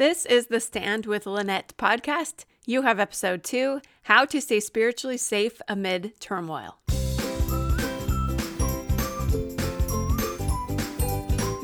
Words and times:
This 0.00 0.24
is 0.24 0.46
the 0.46 0.60
Stand 0.60 1.04
with 1.04 1.26
Lynette 1.26 1.74
podcast. 1.76 2.46
You 2.64 2.80
have 2.80 2.98
episode 2.98 3.44
two 3.44 3.82
How 4.04 4.24
to 4.24 4.40
Stay 4.40 4.58
Spiritually 4.58 5.18
Safe 5.18 5.60
Amid 5.68 6.18
Turmoil. 6.18 6.78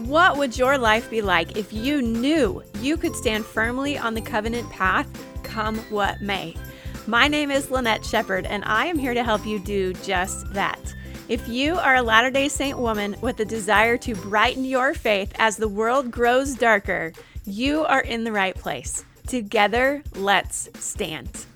What 0.04 0.36
would 0.36 0.58
your 0.58 0.76
life 0.76 1.08
be 1.08 1.22
like 1.22 1.56
if 1.56 1.72
you 1.72 2.02
knew 2.02 2.62
you 2.82 2.98
could 2.98 3.16
stand 3.16 3.46
firmly 3.46 3.96
on 3.96 4.12
the 4.12 4.20
covenant 4.20 4.68
path, 4.68 5.08
come 5.42 5.78
what 5.88 6.20
may? 6.20 6.54
My 7.06 7.28
name 7.28 7.50
is 7.50 7.70
Lynette 7.70 8.04
Shepard, 8.04 8.44
and 8.44 8.66
I 8.66 8.84
am 8.84 8.98
here 8.98 9.14
to 9.14 9.24
help 9.24 9.46
you 9.46 9.58
do 9.58 9.94
just 9.94 10.52
that. 10.52 10.94
If 11.30 11.48
you 11.48 11.76
are 11.76 11.96
a 11.96 12.02
Latter 12.02 12.30
day 12.30 12.48
Saint 12.48 12.78
woman 12.78 13.16
with 13.22 13.40
a 13.40 13.46
desire 13.46 13.96
to 13.96 14.14
brighten 14.14 14.66
your 14.66 14.92
faith 14.92 15.32
as 15.38 15.56
the 15.56 15.68
world 15.68 16.10
grows 16.10 16.54
darker, 16.54 17.14
you 17.46 17.84
are 17.84 18.00
in 18.00 18.24
the 18.24 18.32
right 18.32 18.56
place. 18.56 19.04
Together, 19.26 20.02
let's 20.14 20.68
stand. 20.78 21.46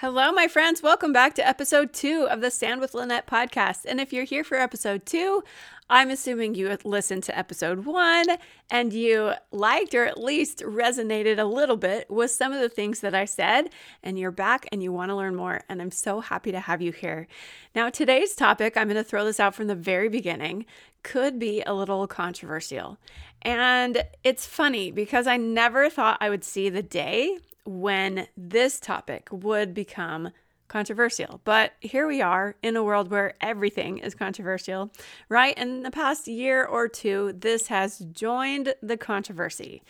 Hello, 0.00 0.30
my 0.30 0.46
friends. 0.46 0.82
Welcome 0.82 1.12
back 1.12 1.34
to 1.34 1.46
episode 1.46 1.92
two 1.92 2.26
of 2.30 2.40
the 2.40 2.50
Stand 2.50 2.80
with 2.80 2.94
Lynette 2.94 3.26
podcast. 3.26 3.86
And 3.86 4.00
if 4.00 4.12
you're 4.12 4.24
here 4.24 4.44
for 4.44 4.56
episode 4.56 5.06
two, 5.06 5.42
I'm 5.88 6.10
assuming 6.10 6.56
you 6.56 6.76
listened 6.84 7.22
to 7.24 7.38
episode 7.38 7.86
one 7.86 8.26
and 8.70 8.92
you 8.92 9.34
liked 9.52 9.94
or 9.94 10.04
at 10.04 10.18
least 10.18 10.58
resonated 10.58 11.38
a 11.38 11.44
little 11.44 11.76
bit 11.76 12.10
with 12.10 12.32
some 12.32 12.52
of 12.52 12.60
the 12.60 12.68
things 12.68 13.00
that 13.00 13.14
I 13.14 13.24
said, 13.24 13.70
and 14.02 14.18
you're 14.18 14.32
back 14.32 14.66
and 14.72 14.82
you 14.82 14.90
want 14.90 15.10
to 15.10 15.16
learn 15.16 15.36
more. 15.36 15.62
And 15.68 15.80
I'm 15.80 15.92
so 15.92 16.20
happy 16.20 16.50
to 16.50 16.58
have 16.58 16.82
you 16.82 16.90
here. 16.90 17.28
Now, 17.74 17.88
today's 17.88 18.34
topic, 18.34 18.76
I'm 18.76 18.88
going 18.88 18.96
to 18.96 19.04
throw 19.04 19.24
this 19.24 19.38
out 19.38 19.54
from 19.54 19.68
the 19.68 19.76
very 19.76 20.08
beginning, 20.08 20.66
could 21.04 21.38
be 21.38 21.62
a 21.62 21.72
little 21.72 22.08
controversial. 22.08 22.98
And 23.42 24.02
it's 24.24 24.44
funny 24.44 24.90
because 24.90 25.28
I 25.28 25.36
never 25.36 25.88
thought 25.88 26.18
I 26.20 26.30
would 26.30 26.42
see 26.42 26.68
the 26.68 26.82
day 26.82 27.38
when 27.64 28.26
this 28.36 28.80
topic 28.80 29.28
would 29.30 29.72
become 29.72 30.30
controversial. 30.68 31.40
But 31.44 31.72
here 31.80 32.06
we 32.06 32.22
are 32.22 32.56
in 32.62 32.76
a 32.76 32.84
world 32.84 33.10
where 33.10 33.34
everything 33.40 33.98
is 33.98 34.14
controversial, 34.14 34.90
right? 35.28 35.56
In 35.56 35.82
the 35.82 35.90
past 35.90 36.28
year 36.28 36.64
or 36.64 36.88
two, 36.88 37.34
this 37.38 37.68
has 37.68 37.98
joined 37.98 38.74
the 38.82 38.96
controversy. 38.96 39.82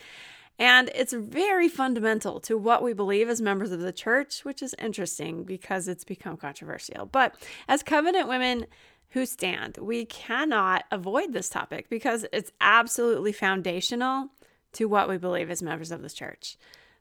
And 0.59 0.89
it's 0.95 1.13
very 1.13 1.69
fundamental 1.69 2.39
to 2.41 2.57
what 2.57 2.81
we 2.81 2.93
believe 2.93 3.29
as 3.29 3.39
members 3.39 3.71
of 3.71 3.79
the 3.79 3.91
church, 3.91 4.43
which 4.43 4.63
is 4.63 4.73
interesting 4.79 5.43
because 5.43 5.87
it's 5.87 6.03
become 6.03 6.35
controversial. 6.35 7.05
But 7.05 7.35
as 7.67 7.83
covenant 7.83 8.27
women, 8.27 8.65
who 9.11 9.25
stand. 9.25 9.77
We 9.77 10.05
cannot 10.05 10.83
avoid 10.91 11.33
this 11.33 11.49
topic 11.49 11.89
because 11.89 12.25
it's 12.33 12.51
absolutely 12.59 13.31
foundational 13.31 14.29
to 14.73 14.85
what 14.85 15.09
we 15.09 15.17
believe 15.17 15.49
as 15.49 15.63
members 15.63 15.91
of 15.91 16.01
this 16.01 16.13
church. 16.13 16.57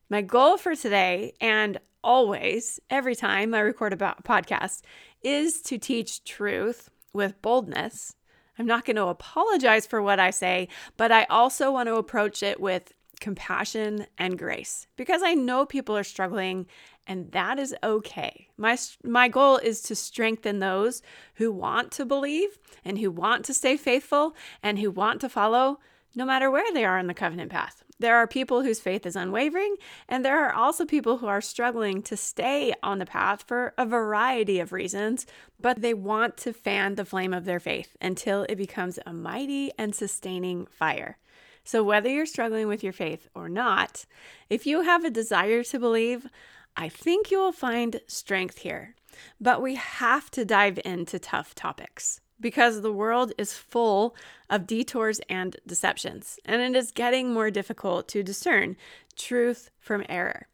My 0.09 0.23
goal 0.23 0.57
for 0.57 0.77
today 0.77 1.35
and 1.41 1.81
always, 2.07 2.79
every 2.89 3.17
time 3.17 3.53
I 3.53 3.59
record 3.59 3.93
a 3.93 3.97
podcast, 3.97 4.83
is 5.23 5.61
to 5.63 5.77
teach 5.77 6.25
truth 6.25 6.89
with 7.13 7.43
boldness. 7.43 8.15
I'm 8.59 8.67
not 8.67 8.85
going 8.85 8.97
to 8.97 9.09
apologize 9.09 9.87
for 9.87 10.01
what 10.01 10.21
I 10.21 10.31
say, 10.31 10.69
but 10.97 11.11
I 11.11 11.25
also 11.25 11.73
want 11.73 11.89
to 11.89 11.97
approach 11.97 12.43
it 12.43 12.61
with 12.61 12.93
compassion 13.21 14.07
and 14.19 14.39
grace 14.39 14.87
because 14.97 15.23
I 15.23 15.35
know 15.35 15.67
people 15.67 15.97
are 15.97 16.05
struggling 16.05 16.67
and 17.09 17.33
that 17.33 17.59
is 17.59 17.75
okay. 17.83 18.49
My 18.57 18.77
my 19.03 19.29
goal 19.29 19.57
is 19.57 19.81
to 19.83 19.95
strengthen 19.95 20.59
those 20.59 21.03
who 21.35 21.51
want 21.51 21.93
to 21.93 22.05
believe 22.05 22.59
and 22.85 22.99
who 22.99 23.11
want 23.11 23.45
to 23.47 23.55
stay 23.55 23.77
faithful 23.77 24.37
and 24.63 24.79
who 24.79 24.91
want 24.91 25.21
to 25.23 25.29
follow 25.29 25.81
no 26.15 26.25
matter 26.25 26.51
where 26.51 26.73
they 26.73 26.85
are 26.85 26.99
in 26.99 27.07
the 27.07 27.15
covenant 27.15 27.51
path. 27.51 27.83
There 27.99 28.17
are 28.17 28.27
people 28.27 28.63
whose 28.63 28.81
faith 28.81 29.07
is 29.07 29.17
unwavering, 29.17 29.77
and 30.07 30.23
there 30.23 30.45
are 30.45 30.53
also 30.53 30.85
people 30.85 31.19
who 31.19 31.27
are 31.27 31.41
struggling 31.41 32.03
to 32.03 32.17
stay 32.17 32.75
on 32.83 32.99
the 32.99 33.07
path 33.07 33.45
for 33.47 33.73
a 33.79 33.87
variety 33.87 34.61
of 34.61 34.73
reasons, 34.73 35.27
but 35.59 35.81
they 35.81 35.95
want 35.95 36.37
to 36.39 36.53
fan 36.53 36.97
the 36.97 37.07
flame 37.07 37.33
of 37.33 37.47
their 37.47 37.61
faith 37.61 37.97
until 38.01 38.45
it 38.49 38.57
becomes 38.57 38.99
a 39.07 39.15
mighty 39.15 39.73
and 39.79 39.95
sustaining 39.95 40.67
fire. 40.67 41.17
So, 41.65 41.83
whether 41.83 42.11
you're 42.11 42.27
struggling 42.27 42.69
with 42.69 42.85
your 42.85 42.93
faith 42.93 43.29
or 43.35 43.49
not, 43.49 44.05
if 44.51 44.67
you 44.67 44.83
have 44.83 45.05
a 45.05 45.11
desire 45.11 45.65
to 45.65 45.79
believe, 45.79 46.29
I 46.77 46.91
think 46.91 47.31
you 47.31 47.39
will 47.39 47.53
find 47.53 48.01
strength 48.07 48.59
here. 48.59 48.95
But 49.41 49.63
we 49.63 49.77
have 49.77 50.31
to 50.33 50.45
dive 50.45 50.79
into 50.85 51.19
tough 51.19 51.55
topics 51.55 52.21
because 52.41 52.81
the 52.83 52.93
world 52.93 53.33
is 53.39 53.55
full 53.55 54.15
of 54.51 54.67
detours 54.67 55.21
and 55.29 55.57
deceptions, 55.67 56.39
and 56.45 56.63
it 56.63 56.79
is 56.79 56.93
getting 56.93 57.33
more 57.33 57.51
difficult 57.51 58.09
to 58.09 58.23
discern 58.23 58.77
truth 59.17 59.71
from 59.79 60.05
error. 60.09 60.49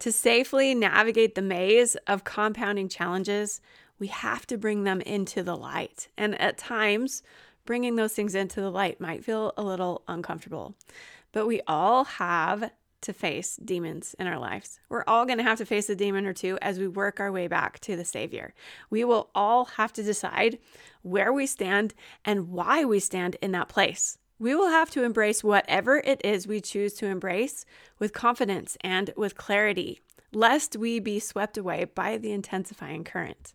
To 0.00 0.12
safely 0.12 0.74
navigate 0.74 1.34
the 1.34 1.42
maze 1.42 1.96
of 2.06 2.24
compounding 2.24 2.88
challenges, 2.88 3.60
we 3.98 4.08
have 4.08 4.46
to 4.48 4.58
bring 4.58 4.84
them 4.84 5.00
into 5.00 5.42
the 5.42 5.56
light. 5.56 6.08
And 6.16 6.40
at 6.40 6.58
times, 6.58 7.22
bringing 7.64 7.96
those 7.96 8.12
things 8.12 8.34
into 8.34 8.60
the 8.60 8.70
light 8.70 9.00
might 9.00 9.24
feel 9.24 9.52
a 9.56 9.62
little 9.62 10.02
uncomfortable. 10.08 10.74
But 11.32 11.46
we 11.46 11.60
all 11.66 12.04
have 12.04 12.70
to 13.04 13.12
face 13.12 13.56
demons 13.64 14.14
in 14.18 14.26
our 14.26 14.38
lives. 14.38 14.80
We're 14.88 15.04
all 15.06 15.24
going 15.24 15.38
to 15.38 15.44
have 15.44 15.58
to 15.58 15.66
face 15.66 15.88
a 15.88 15.94
demon 15.94 16.26
or 16.26 16.32
two 16.32 16.58
as 16.60 16.78
we 16.78 16.88
work 16.88 17.20
our 17.20 17.30
way 17.30 17.46
back 17.46 17.78
to 17.80 17.96
the 17.96 18.04
Savior. 18.04 18.54
We 18.90 19.04
will 19.04 19.30
all 19.34 19.66
have 19.66 19.92
to 19.94 20.02
decide 20.02 20.58
where 21.02 21.32
we 21.32 21.46
stand 21.46 21.94
and 22.24 22.48
why 22.48 22.84
we 22.84 23.00
stand 23.00 23.36
in 23.40 23.52
that 23.52 23.68
place. 23.68 24.18
We 24.38 24.54
will 24.54 24.68
have 24.68 24.90
to 24.90 25.04
embrace 25.04 25.44
whatever 25.44 25.98
it 25.98 26.20
is 26.24 26.46
we 26.46 26.60
choose 26.60 26.94
to 26.94 27.06
embrace 27.06 27.64
with 27.98 28.12
confidence 28.12 28.76
and 28.80 29.10
with 29.16 29.36
clarity, 29.36 30.00
lest 30.32 30.76
we 30.76 30.98
be 30.98 31.20
swept 31.20 31.56
away 31.56 31.84
by 31.84 32.18
the 32.18 32.32
intensifying 32.32 33.04
current. 33.04 33.54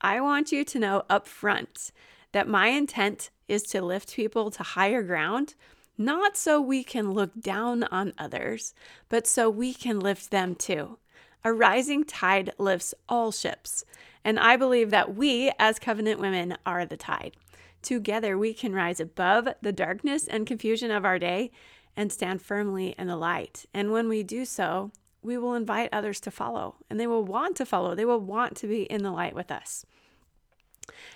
I 0.00 0.20
want 0.20 0.50
you 0.50 0.64
to 0.64 0.78
know 0.78 1.04
up 1.08 1.26
front 1.28 1.92
that 2.32 2.48
my 2.48 2.68
intent 2.68 3.30
is 3.46 3.62
to 3.64 3.82
lift 3.82 4.14
people 4.14 4.50
to 4.50 4.62
higher 4.62 5.02
ground 5.02 5.54
not 5.98 6.36
so 6.36 6.60
we 6.60 6.84
can 6.84 7.12
look 7.12 7.32
down 7.40 7.82
on 7.84 8.14
others, 8.16 8.72
but 9.08 9.26
so 9.26 9.50
we 9.50 9.74
can 9.74 9.98
lift 9.98 10.30
them 10.30 10.54
too. 10.54 10.98
A 11.44 11.52
rising 11.52 12.04
tide 12.04 12.52
lifts 12.58 12.94
all 13.08 13.32
ships, 13.32 13.84
and 14.24 14.38
I 14.38 14.56
believe 14.56 14.90
that 14.90 15.14
we, 15.14 15.52
as 15.58 15.78
covenant 15.78 16.20
women, 16.20 16.56
are 16.64 16.86
the 16.86 16.96
tide. 16.96 17.36
Together, 17.82 18.36
we 18.36 18.54
can 18.54 18.74
rise 18.74 19.00
above 19.00 19.48
the 19.60 19.72
darkness 19.72 20.26
and 20.26 20.46
confusion 20.46 20.90
of 20.90 21.04
our 21.04 21.18
day 21.18 21.50
and 21.96 22.12
stand 22.12 22.42
firmly 22.42 22.94
in 22.98 23.08
the 23.08 23.16
light. 23.16 23.66
And 23.74 23.92
when 23.92 24.08
we 24.08 24.22
do 24.22 24.44
so, 24.44 24.92
we 25.22 25.36
will 25.36 25.54
invite 25.54 25.88
others 25.92 26.20
to 26.20 26.30
follow, 26.30 26.76
and 26.88 26.98
they 26.98 27.06
will 27.06 27.24
want 27.24 27.56
to 27.56 27.66
follow. 27.66 27.94
They 27.94 28.04
will 28.04 28.20
want 28.20 28.56
to 28.58 28.66
be 28.66 28.82
in 28.82 29.02
the 29.02 29.10
light 29.10 29.34
with 29.34 29.50
us. 29.50 29.84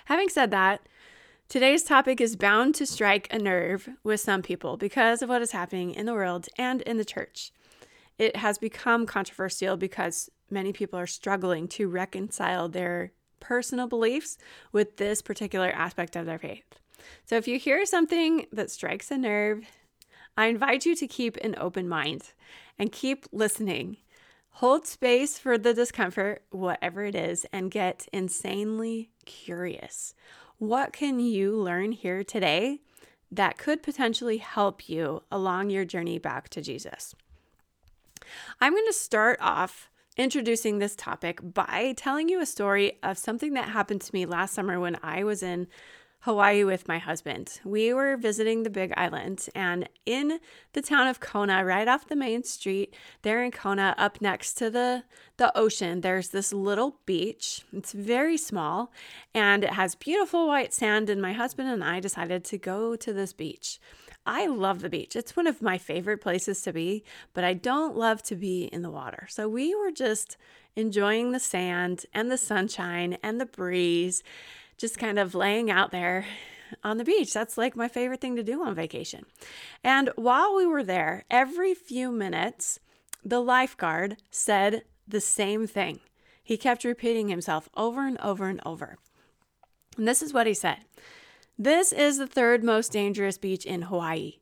Having 0.05 0.29
said 0.29 0.51
that, 0.51 0.87
Today's 1.53 1.83
topic 1.83 2.19
is 2.19 2.35
bound 2.35 2.73
to 2.73 2.85
strike 2.87 3.27
a 3.29 3.37
nerve 3.37 3.87
with 4.03 4.19
some 4.19 4.41
people 4.41 4.75
because 4.75 5.21
of 5.21 5.29
what 5.29 5.43
is 5.43 5.51
happening 5.51 5.91
in 5.91 6.07
the 6.07 6.13
world 6.15 6.47
and 6.57 6.81
in 6.81 6.97
the 6.97 7.05
church. 7.05 7.51
It 8.17 8.37
has 8.37 8.57
become 8.57 9.05
controversial 9.05 9.77
because 9.77 10.31
many 10.49 10.73
people 10.73 10.97
are 10.97 11.05
struggling 11.05 11.67
to 11.67 11.87
reconcile 11.87 12.69
their 12.69 13.11
personal 13.39 13.85
beliefs 13.85 14.39
with 14.71 14.97
this 14.97 15.21
particular 15.21 15.69
aspect 15.69 16.15
of 16.15 16.25
their 16.25 16.39
faith. 16.39 16.65
So 17.23 17.35
if 17.35 17.47
you 17.47 17.59
hear 17.59 17.85
something 17.85 18.47
that 18.51 18.71
strikes 18.71 19.11
a 19.11 19.17
nerve, 19.19 19.63
I 20.35 20.47
invite 20.47 20.87
you 20.87 20.95
to 20.95 21.07
keep 21.07 21.37
an 21.37 21.53
open 21.59 21.87
mind 21.87 22.33
and 22.79 22.91
keep 22.91 23.27
listening. 23.31 23.97
Hold 24.57 24.87
space 24.87 25.37
for 25.37 25.59
the 25.59 25.75
discomfort, 25.75 26.45
whatever 26.49 27.05
it 27.05 27.13
is, 27.13 27.45
and 27.53 27.69
get 27.69 28.07
insanely 28.11 29.11
curious. 29.25 30.15
What 30.63 30.93
can 30.93 31.19
you 31.19 31.57
learn 31.57 31.91
here 31.91 32.23
today 32.23 32.79
that 33.29 33.57
could 33.57 33.83
potentially 33.83 34.37
help 34.37 34.87
you 34.87 35.21
along 35.29 35.71
your 35.71 35.83
journey 35.83 36.19
back 36.19 36.47
to 36.51 36.61
Jesus? 36.61 37.13
I'm 38.61 38.71
going 38.71 38.87
to 38.87 38.93
start 38.93 39.39
off 39.41 39.89
introducing 40.15 40.79
this 40.79 40.95
topic 40.95 41.41
by 41.43 41.93
telling 41.97 42.29
you 42.29 42.39
a 42.39 42.45
story 42.45 42.97
of 43.03 43.17
something 43.17 43.55
that 43.55 43.67
happened 43.67 43.99
to 44.03 44.15
me 44.15 44.25
last 44.25 44.53
summer 44.53 44.79
when 44.79 44.97
I 45.03 45.25
was 45.25 45.43
in 45.43 45.67
Hawaii 46.23 46.63
with 46.63 46.87
my 46.87 46.99
husband. 46.99 47.59
We 47.65 47.93
were 47.93 48.15
visiting 48.15 48.63
the 48.63 48.69
Big 48.69 48.93
Island, 48.95 49.45
and 49.53 49.89
in 50.05 50.39
the 50.71 50.81
town 50.81 51.07
of 51.07 51.19
Kona, 51.19 51.65
right 51.65 51.85
off 51.85 52.07
the 52.07 52.15
main 52.15 52.45
street, 52.45 52.95
there 53.23 53.43
in 53.43 53.51
Kona, 53.51 53.93
up 53.97 54.21
next 54.21 54.53
to 54.53 54.69
the, 54.69 55.03
the 55.35 55.55
ocean, 55.57 55.99
there's 55.99 56.29
this 56.29 56.53
little 56.53 56.95
beach. 57.05 57.65
It's 57.73 57.91
very 57.91 58.37
small 58.37 58.93
and 59.33 59.65
it 59.65 59.71
has 59.71 59.95
beautiful 59.95 60.47
white 60.47 60.73
sand. 60.73 61.09
And 61.09 61.21
my 61.21 61.33
husband 61.33 61.67
and 61.67 61.83
I 61.83 61.99
decided 61.99 62.45
to 62.45 62.57
go 62.57 62.95
to 62.95 63.11
this 63.11 63.33
beach. 63.33 63.79
I 64.25 64.47
love 64.47 64.81
the 64.81 64.89
beach. 64.89 65.17
It's 65.17 65.35
one 65.35 65.47
of 65.47 65.61
my 65.61 65.77
favorite 65.77 66.21
places 66.21 66.61
to 66.61 66.71
be, 66.71 67.03
but 67.33 67.43
I 67.43 67.53
don't 67.53 67.97
love 67.97 68.23
to 68.23 68.35
be 68.35 68.65
in 68.65 68.81
the 68.81 68.89
water. 68.89 69.27
So 69.29 69.49
we 69.49 69.75
were 69.75 69.91
just 69.91 70.37
enjoying 70.75 71.31
the 71.31 71.39
sand 71.39 72.05
and 72.13 72.31
the 72.31 72.37
sunshine 72.37 73.17
and 73.21 73.41
the 73.41 73.45
breeze 73.45 74.23
just 74.77 74.97
kind 74.97 75.19
of 75.19 75.35
laying 75.35 75.69
out 75.69 75.91
there 75.91 76.25
on 76.83 76.97
the 76.97 77.03
beach. 77.03 77.33
That's 77.33 77.57
like 77.57 77.75
my 77.75 77.87
favorite 77.87 78.21
thing 78.21 78.35
to 78.35 78.43
do 78.43 78.63
on 78.63 78.75
vacation. 78.75 79.25
And 79.83 80.09
while 80.15 80.55
we 80.55 80.65
were 80.65 80.83
there, 80.83 81.25
every 81.29 81.73
few 81.73 82.11
minutes, 82.11 82.79
the 83.23 83.39
lifeguard 83.39 84.17
said 84.31 84.83
the 85.07 85.21
same 85.21 85.67
thing. 85.67 85.99
He 86.43 86.57
kept 86.57 86.83
repeating 86.83 87.29
himself 87.29 87.69
over 87.75 88.05
and 88.05 88.19
over 88.19 88.47
and 88.47 88.59
over. 88.65 88.97
And 89.97 90.07
this 90.07 90.21
is 90.21 90.33
what 90.33 90.47
he 90.47 90.53
said 90.53 90.79
This 91.57 91.91
is 91.91 92.17
the 92.17 92.27
third 92.27 92.63
most 92.63 92.91
dangerous 92.91 93.37
beach 93.37 93.65
in 93.65 93.83
Hawaii. 93.83 94.39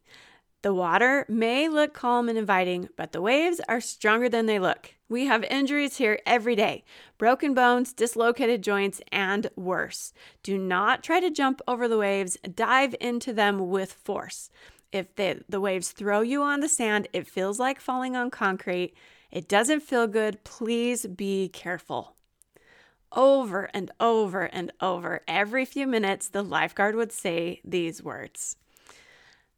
The 0.61 0.73
water 0.73 1.25
may 1.27 1.67
look 1.67 1.93
calm 1.93 2.29
and 2.29 2.37
inviting, 2.37 2.89
but 2.95 3.13
the 3.13 3.21
waves 3.21 3.59
are 3.67 3.81
stronger 3.81 4.29
than 4.29 4.45
they 4.45 4.59
look. 4.59 4.93
We 5.09 5.25
have 5.25 5.43
injuries 5.45 5.97
here 5.97 6.19
every 6.25 6.55
day 6.55 6.83
broken 7.17 7.53
bones, 7.53 7.93
dislocated 7.93 8.61
joints, 8.61 9.01
and 9.11 9.49
worse. 9.55 10.13
Do 10.43 10.57
not 10.57 11.03
try 11.03 11.19
to 11.19 11.31
jump 11.31 11.61
over 11.67 11.87
the 11.87 11.97
waves, 11.97 12.37
dive 12.53 12.95
into 13.01 13.33
them 13.33 13.69
with 13.69 13.91
force. 13.91 14.49
If 14.91 15.15
the, 15.15 15.43
waves 15.59 15.91
throw 15.91 16.21
you 16.21 16.43
on 16.43 16.59
the 16.59 16.69
sand, 16.69 17.07
it 17.11 17.27
feels 17.27 17.59
like 17.59 17.79
falling 17.79 18.15
on 18.15 18.29
concrete. 18.29 18.93
It 19.31 19.47
doesn't 19.47 19.81
feel 19.81 20.05
good. 20.05 20.43
Please 20.43 21.05
be 21.07 21.49
careful. 21.49 22.15
Over 23.13 23.69
and 23.73 23.91
over 23.99 24.43
and 24.43 24.71
over, 24.79 25.21
every 25.27 25.65
few 25.65 25.87
minutes, 25.87 26.29
the 26.29 26.43
lifeguard 26.43 26.95
would 26.95 27.11
say 27.11 27.61
these 27.63 28.03
words. 28.03 28.57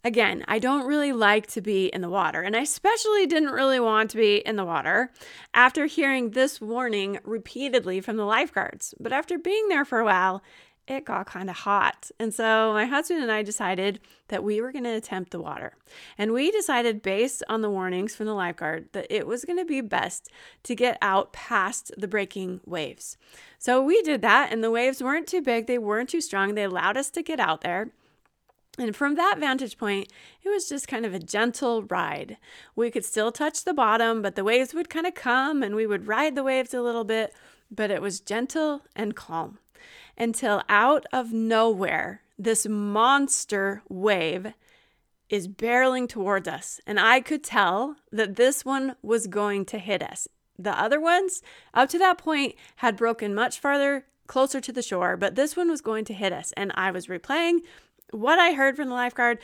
Again, 0.06 0.44
I 0.50 0.60
don't 0.60 0.86
really 0.86 1.14
like 1.14 1.48
to 1.48 1.62
be 1.62 1.86
in 1.86 2.02
the 2.02 2.10
water, 2.10 2.42
and 2.42 2.58
I 2.58 2.62
especially 2.62 3.26
didn't 3.26 3.52
really 3.52 3.80
want 3.80 4.12
to 4.12 4.18
be 4.18 4.38
in 4.38 4.58
the 4.58 4.66
water 4.66 5.14
after 5.54 5.86
hearing 5.86 6.32
this 6.32 6.60
warning 6.60 7.20
repeatedly 7.24 8.02
from 8.02 8.18
the 8.18 8.26
lifeguards. 8.26 8.94
But 9.00 9.14
after 9.14 9.38
being 9.38 9.70
there 9.70 9.86
for 9.86 10.00
a 10.00 10.06
while, 10.06 10.44
it 10.90 11.06
got 11.06 11.28
kind 11.28 11.50
of 11.50 11.56
hot. 11.56 12.12
And 12.20 12.34
so 12.34 12.74
my 12.74 12.84
husband 12.84 13.22
and 13.22 13.32
I 13.32 13.44
decided 13.44 14.02
that 14.28 14.44
we 14.44 14.60
were 14.60 14.74
going 14.74 14.84
to 14.84 14.90
attempt 14.90 15.32
the 15.32 15.40
water. 15.40 15.78
And 16.18 16.34
we 16.34 16.52
decided, 16.52 17.02
based 17.02 17.42
on 17.48 17.62
the 17.62 17.70
warnings 17.70 18.14
from 18.14 18.26
the 18.26 18.34
lifeguard, 18.34 18.90
that 18.92 19.08
it 19.10 19.26
was 19.26 19.46
going 19.46 19.60
to 19.60 19.64
be 19.64 19.80
best 19.80 20.30
to 20.64 20.76
get 20.76 20.98
out 21.02 21.32
past 21.32 21.94
the 21.98 22.10
breaking 22.10 22.60
waves. 22.66 23.16
So 23.58 23.82
we 23.82 24.02
did 24.02 24.22
that, 24.24 24.52
and 24.52 24.62
the 24.62 24.72
waves 24.72 25.02
weren't 25.02 25.28
too 25.28 25.42
big, 25.42 25.68
they 25.68 25.78
weren't 25.78 26.10
too 26.10 26.20
strong. 26.20 26.56
They 26.56 26.64
allowed 26.64 26.98
us 26.98 27.10
to 27.12 27.24
get 27.24 27.40
out 27.40 27.62
there. 27.62 27.92
And 28.80 28.96
from 28.96 29.16
that 29.16 29.38
vantage 29.40 29.78
point, 29.78 30.12
it 30.42 30.50
was 30.50 30.68
just 30.68 30.88
kind 30.88 31.06
of 31.06 31.14
a 31.14 31.20
gentle 31.20 31.84
ride. 31.84 32.38
We 32.76 32.90
could 32.90 33.06
still 33.06 33.32
touch 33.32 33.64
the 33.64 33.74
bottom, 33.74 34.22
but 34.22 34.36
the 34.36 34.44
waves 34.44 34.74
would 34.74 34.90
kind 34.90 35.06
of 35.06 35.14
come 35.14 35.62
and 35.62 35.76
we 35.76 35.86
would 35.86 36.08
ride 36.08 36.36
the 36.36 36.44
waves 36.44 36.74
a 36.74 36.82
little 36.82 37.04
bit, 37.04 37.34
but 37.70 37.92
it 37.92 38.02
was 38.02 38.20
gentle 38.20 38.82
and 38.96 39.16
calm. 39.16 39.60
Until 40.18 40.64
out 40.70 41.06
of 41.14 41.32
nowhere, 41.32 42.22
this 42.38 42.68
monster 42.68 43.84
wave 43.90 44.54
is 45.30 45.48
barreling 45.48 46.10
towards 46.10 46.48
us. 46.48 46.80
And 46.86 47.00
I 47.00 47.20
could 47.20 47.44
tell 47.44 47.96
that 48.12 48.36
this 48.36 48.66
one 48.66 48.96
was 49.02 49.28
going 49.28 49.66
to 49.66 49.78
hit 49.78 50.02
us. 50.02 50.28
The 50.58 50.80
other 50.80 51.00
ones, 51.00 51.42
up 51.74 51.90
to 51.90 51.98
that 52.00 52.18
point, 52.18 52.56
had 52.78 52.96
broken 52.96 53.34
much 53.34 53.60
farther 53.60 54.06
closer 54.28 54.62
to 54.62 54.72
the 54.72 54.82
shore, 54.82 55.18
but 55.18 55.36
this 55.36 55.56
one 55.56 55.70
was 55.70 55.82
going 55.82 56.06
to 56.06 56.14
hit 56.14 56.32
us. 56.32 56.54
And 56.56 56.72
I 56.76 56.92
was 56.92 57.08
replaying 57.08 57.60
what 58.14 58.40
I 58.40 58.54
heard 58.54 58.76
from 58.76 58.90
the 58.90 58.96
lifeguard, 58.96 59.40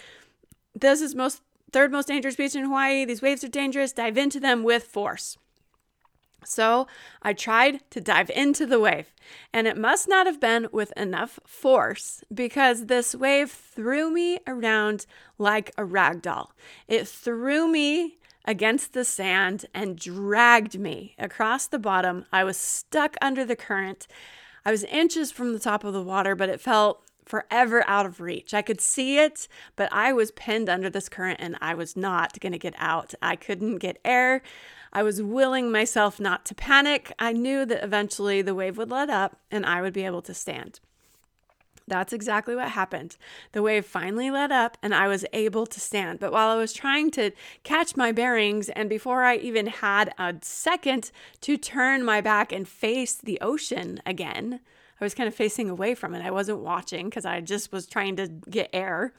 this 0.74 1.02
is 1.02 1.16
most 1.16 1.42
third 1.72 1.92
most 1.92 2.08
dangerous 2.08 2.36
beach 2.36 2.56
in 2.56 2.66
Hawaii. 2.66 3.06
These 3.06 3.22
waves 3.22 3.44
are 3.44 3.50
dangerous. 3.50 3.92
Dive 3.92 4.18
into 4.18 4.40
them 4.40 4.64
with 4.64 4.84
force. 4.84 5.38
So 6.46 6.88
I 7.22 7.34
tried 7.34 7.82
to 7.92 8.00
dive 8.00 8.30
into 8.30 8.66
the 8.66 8.80
wave, 8.80 9.14
and 9.54 9.68
it 9.68 9.78
must 9.78 10.08
not 10.08 10.26
have 10.26 10.40
been 10.40 10.68
with 10.72 10.94
enough 10.96 11.40
force 11.46 12.24
because 12.34 12.86
this 12.86 13.14
wave 13.14 13.52
threw 13.52 14.10
me 14.10 14.40
around 14.48 15.06
like 15.38 15.72
a 15.78 15.84
rag 15.84 16.22
doll. 16.22 16.54
It 16.88 17.08
threw 17.08 17.68
me 17.68 18.18
against 18.46 18.94
the 18.94 19.04
sand 19.04 19.66
and 19.74 20.00
dragged 20.00 20.80
me 20.80 21.14
across 21.20 21.68
the 21.68 21.78
bottom. 21.78 22.26
I 22.32 22.44
was 22.46 22.58
stuck 22.58 23.16
under 23.22 23.44
the 23.44 23.56
current. 23.56 24.08
I 24.66 24.72
was 24.72 24.84
inches 24.86 25.32
from 25.32 25.54
the 25.54 25.60
top 25.60 25.84
of 25.84 25.94
the 25.94 26.02
water, 26.02 26.36
but 26.36 26.50
it 26.50 26.62
felt 26.62 27.04
forever 27.30 27.84
out 27.88 28.08
of 28.08 28.20
reach. 28.20 28.56
I 28.56 28.64
could 28.64 28.82
see 28.82 29.20
it, 29.20 29.48
but 29.76 29.88
I 29.94 30.12
was 30.12 30.32
pinned 30.32 30.68
under 30.68 30.90
this 30.90 31.08
current 31.08 31.40
and 31.40 31.56
I 31.62 31.76
was 31.76 31.96
not 31.96 32.40
going 32.40 32.54
to 32.54 32.58
get 32.58 32.74
out. 32.80 33.14
I 33.22 33.36
couldn't 33.36 33.78
get 33.78 34.00
air. 34.04 34.42
I 34.92 35.04
was 35.04 35.22
willing 35.22 35.72
myself 35.72 36.20
not 36.20 36.44
to 36.48 36.56
panic. 36.56 37.14
I 37.20 37.34
knew 37.34 37.66
that 37.68 37.84
eventually 37.84 38.42
the 38.42 38.56
wave 38.56 38.78
would 38.80 38.90
let 38.90 39.12
up 39.12 39.38
and 39.52 39.64
I 39.64 39.80
would 39.84 39.94
be 39.94 40.06
able 40.06 40.24
to 40.24 40.34
stand. 40.34 40.80
That's 41.88 42.14
exactly 42.14 42.56
what 42.56 42.70
happened. 42.70 43.16
The 43.52 43.62
wave 43.62 43.86
finally 43.86 44.32
let 44.32 44.52
up 44.52 44.78
and 44.82 44.96
I 44.96 45.08
was 45.08 45.24
able 45.32 45.68
to 45.68 45.80
stand. 45.80 46.20
But 46.20 46.32
while 46.32 46.50
I 46.50 46.56
was 46.56 46.74
trying 46.74 47.12
to 47.12 47.30
catch 47.64 47.96
my 47.96 48.12
bearings, 48.12 48.70
and 48.70 48.90
before 48.90 49.24
I 49.24 49.38
even 49.38 49.68
had 49.68 50.14
a 50.18 50.34
second 50.42 51.12
to 51.42 51.58
turn 51.58 52.04
my 52.04 52.22
back 52.22 52.52
and 52.52 52.68
face 52.68 53.14
the 53.14 53.40
ocean 53.40 54.02
again, 54.04 54.62
I 55.00 55.06
was 55.06 55.14
kind 55.14 55.28
of 55.28 55.36
facing 55.36 55.70
away 55.70 55.96
from 55.96 56.14
it. 56.14 56.26
I 56.26 56.32
wasn't 56.32 56.60
watching 56.60 57.10
because 57.10 57.26
I 57.26 57.42
just 57.42 57.72
was 57.72 57.88
trying 57.88 58.16
to 58.18 58.28
get 58.28 58.70
air. 58.74 59.14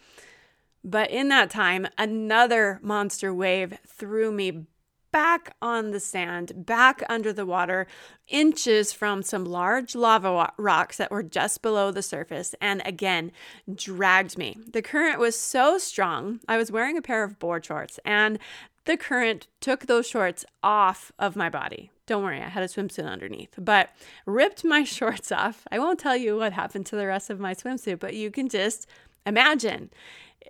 But 0.82 1.11
in 1.11 1.29
that 1.29 1.50
time, 1.50 1.87
another 1.99 2.81
monster 2.82 3.35
wave 3.35 3.79
threw 3.87 4.32
me 4.32 4.67
back 5.12 5.56
on 5.61 5.91
the 5.91 6.00
sand, 6.00 6.53
back 6.67 7.03
under 7.09 7.32
the 7.32 7.47
water, 7.47 7.87
inches 8.29 8.93
from 8.93 9.23
some 9.23 9.44
large 9.44 9.94
lava 9.94 10.53
rocks 10.56 10.97
that 10.99 11.11
were 11.11 11.23
just 11.23 11.62
below 11.62 11.91
the 11.91 12.03
surface, 12.03 12.55
and 12.61 12.81
again 12.85 13.32
dragged 13.75 14.38
me. 14.38 14.56
The 14.73 14.82
current 14.82 15.19
was 15.19 15.38
so 15.38 15.79
strong. 15.79 16.41
I 16.47 16.56
was 16.56 16.71
wearing 16.71 16.97
a 16.97 17.03
pair 17.03 17.25
of 17.25 17.38
board 17.38 17.65
shorts, 17.65 17.99
and 18.05 18.38
the 18.85 18.97
current 18.97 19.49
took 19.61 19.87
those 19.87 20.06
shorts 20.06 20.44
off 20.62 21.12
of 21.19 21.37
my 21.37 21.50
body. 21.50 21.91
Don't 22.11 22.25
worry, 22.25 22.43
I 22.43 22.49
had 22.49 22.65
a 22.65 22.67
swimsuit 22.67 23.09
underneath, 23.09 23.55
but 23.57 23.91
ripped 24.27 24.65
my 24.65 24.83
shorts 24.97 25.31
off. 25.31 25.65
I 25.71 25.79
won't 25.79 26.01
tell 26.01 26.17
you 26.17 26.37
what 26.37 26.53
happened 26.53 26.87
to 26.87 26.97
the 26.97 27.07
rest 27.07 27.31
of 27.31 27.39
my 27.39 27.55
swimsuit, 27.55 28.01
but 28.01 28.15
you 28.15 28.33
can 28.33 28.49
just 28.49 28.89
imagine. 29.25 29.91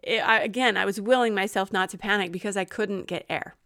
It, 0.03 0.27
I, 0.27 0.41
again, 0.41 0.79
I 0.79 0.87
was 0.87 1.03
willing 1.03 1.35
myself 1.35 1.71
not 1.71 1.91
to 1.91 1.99
panic 1.99 2.33
because 2.33 2.57
I 2.57 2.65
couldn't 2.65 3.09
get 3.09 3.27
air. 3.29 3.57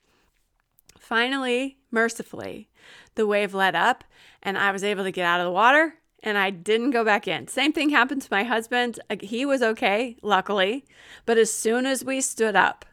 Finally, 0.99 1.77
mercifully, 1.93 2.69
the 3.15 3.29
wave 3.29 3.55
let 3.55 3.77
up 3.77 4.03
and 4.43 4.59
I 4.59 4.73
was 4.73 4.83
able 4.83 5.05
to 5.05 5.13
get 5.13 5.25
out 5.25 5.39
of 5.39 5.45
the 5.45 5.53
water 5.53 5.95
and 6.21 6.37
I 6.37 6.51
didn't 6.51 6.91
go 6.91 7.05
back 7.05 7.29
in. 7.29 7.47
Same 7.47 7.73
thing 7.73 7.91
happened 7.91 8.23
to 8.23 8.29
my 8.29 8.43
husband. 8.43 8.99
He 9.21 9.47
was 9.47 9.63
okay, 9.63 10.17
luckily. 10.21 10.85
But 11.27 11.39
as 11.39 11.53
soon 11.53 11.87
as 11.87 12.05
we 12.05 12.21
stood 12.21 12.57
up, 12.57 12.85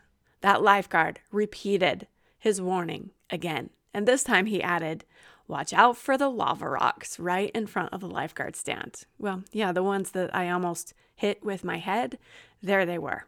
that 0.42 0.62
lifeguard 0.62 1.22
repeated 1.32 2.06
his 2.38 2.62
warning 2.62 3.10
again. 3.32 3.72
And 3.94 4.08
this 4.08 4.24
time 4.24 4.46
he 4.46 4.62
added, 4.62 5.06
Watch 5.48 5.74
out 5.74 5.98
for 5.98 6.18
the 6.18 6.30
lava 6.30 6.70
rocks 6.70 7.20
right 7.20 7.52
in 7.54 7.68
front 7.68 7.92
of 7.92 8.00
the 8.00 8.08
lifeguard 8.08 8.56
stand. 8.56 9.04
Well, 9.20 9.44
yeah, 9.52 9.74
the 9.74 9.84
ones 9.84 10.12
that 10.12 10.34
I 10.34 10.50
almost 10.50 10.94
hit 11.14 11.44
with 11.44 11.66
my 11.66 11.78
head, 11.78 12.18
there 12.64 12.86
they 12.86 12.98
were. 12.98 13.26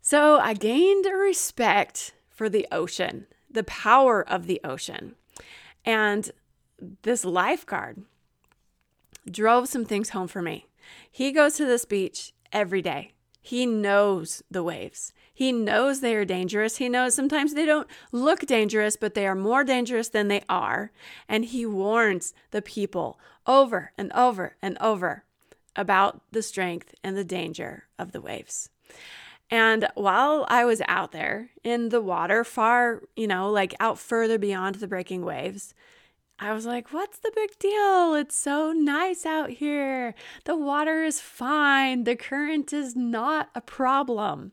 So 0.00 0.38
I 0.38 0.54
gained 0.54 1.04
a 1.06 1.14
respect 1.14 2.14
for 2.30 2.48
the 2.48 2.66
ocean, 2.72 3.26
the 3.50 3.62
power 3.62 4.26
of 4.26 4.46
the 4.46 4.60
ocean. 4.64 5.16
And 5.84 6.30
this 7.02 7.24
lifeguard 7.24 8.04
drove 9.30 9.68
some 9.68 9.84
things 9.84 10.10
home 10.10 10.28
for 10.28 10.42
me. 10.42 10.66
He 11.10 11.30
goes 11.30 11.56
to 11.56 11.66
this 11.66 11.84
beach 11.84 12.32
every 12.52 12.82
day. 12.82 13.12
He 13.40 13.66
knows 13.66 14.42
the 14.50 14.62
waves. 14.62 15.12
He 15.34 15.50
knows 15.50 16.00
they 16.00 16.14
are 16.14 16.24
dangerous. 16.24 16.76
He 16.76 16.88
knows 16.88 17.14
sometimes 17.14 17.54
they 17.54 17.64
don't 17.64 17.88
look 18.10 18.40
dangerous, 18.40 18.96
but 18.96 19.14
they 19.14 19.26
are 19.26 19.34
more 19.34 19.64
dangerous 19.64 20.08
than 20.08 20.28
they 20.28 20.42
are. 20.48 20.92
And 21.28 21.44
he 21.44 21.64
warns 21.64 22.34
the 22.50 22.62
people 22.62 23.18
over 23.46 23.92
and 23.96 24.12
over 24.12 24.56
and 24.60 24.76
over 24.80 25.24
about 25.74 26.20
the 26.30 26.42
strength 26.42 26.94
and 27.02 27.16
the 27.16 27.24
danger 27.24 27.84
of 27.98 28.12
the 28.12 28.20
waves. 28.20 28.68
And 29.50 29.88
while 29.94 30.46
I 30.48 30.64
was 30.64 30.80
out 30.88 31.12
there 31.12 31.50
in 31.62 31.90
the 31.90 32.00
water, 32.00 32.44
far, 32.44 33.02
you 33.16 33.26
know, 33.26 33.50
like 33.50 33.74
out 33.80 33.98
further 33.98 34.38
beyond 34.38 34.76
the 34.76 34.86
breaking 34.86 35.24
waves, 35.24 35.74
I 36.38 36.52
was 36.52 36.66
like, 36.66 36.92
what's 36.92 37.18
the 37.18 37.30
big 37.34 37.58
deal? 37.58 38.14
It's 38.14 38.34
so 38.34 38.72
nice 38.72 39.24
out 39.24 39.50
here. 39.50 40.14
The 40.44 40.56
water 40.56 41.04
is 41.04 41.20
fine. 41.20 42.04
The 42.04 42.16
current 42.16 42.72
is 42.72 42.96
not 42.96 43.50
a 43.54 43.60
problem 43.60 44.52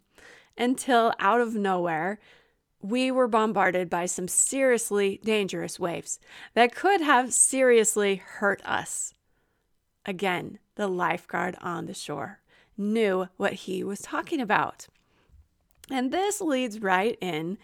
until 0.60 1.14
out 1.20 1.42
of 1.42 1.56
nowhere, 1.56 2.20
we 2.82 3.12
were 3.12 3.28
bombarded 3.28 3.90
by 3.90 4.06
some 4.06 4.28
seriously 4.28 5.20
dangerous 5.24 5.80
waves 5.80 6.20
that 6.54 6.76
could 6.76 7.02
have 7.02 7.34
seriously 7.34 8.18
hurt 8.18 8.62
us. 8.66 9.14
Again, 10.06 10.60
the 10.76 10.88
lifeguard 10.88 11.58
on 11.62 11.86
the 11.86 11.94
shore 11.94 12.40
knew 12.78 13.28
what 13.38 13.54
he 13.54 13.84
was 13.84 14.00
talking 14.00 14.40
about. 14.40 14.88
And 15.92 16.12
this 16.12 16.40
leads 16.40 16.80
right 16.80 17.18
in 17.20 17.58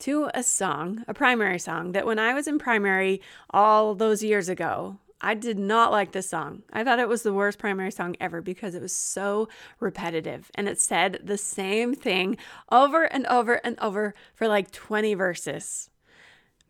to 0.00 0.30
a 0.34 0.42
song, 0.42 1.04
a 1.08 1.14
primary 1.14 1.58
song 1.58 1.92
that 1.92 2.06
when 2.06 2.18
I 2.18 2.32
was 2.32 2.46
in 2.46 2.58
primary 2.58 3.20
all 3.50 3.94
those 3.94 4.22
years 4.22 4.48
ago, 4.48 4.98
I 5.20 5.34
did 5.34 5.58
not 5.58 5.92
like 5.92 6.12
this 6.12 6.30
song. 6.30 6.62
I 6.72 6.82
thought 6.82 6.98
it 6.98 7.08
was 7.08 7.22
the 7.22 7.32
worst 7.32 7.58
primary 7.58 7.90
song 7.90 8.16
ever 8.20 8.40
because 8.40 8.74
it 8.74 8.82
was 8.82 8.94
so 8.94 9.48
repetitive 9.78 10.50
and 10.54 10.68
it 10.68 10.80
said 10.80 11.20
the 11.22 11.36
same 11.36 11.94
thing 11.94 12.38
over 12.72 13.04
and 13.04 13.26
over 13.26 13.54
and 13.54 13.78
over 13.80 14.14
for 14.34 14.48
like 14.48 14.70
20 14.70 15.14
verses. 15.14 15.90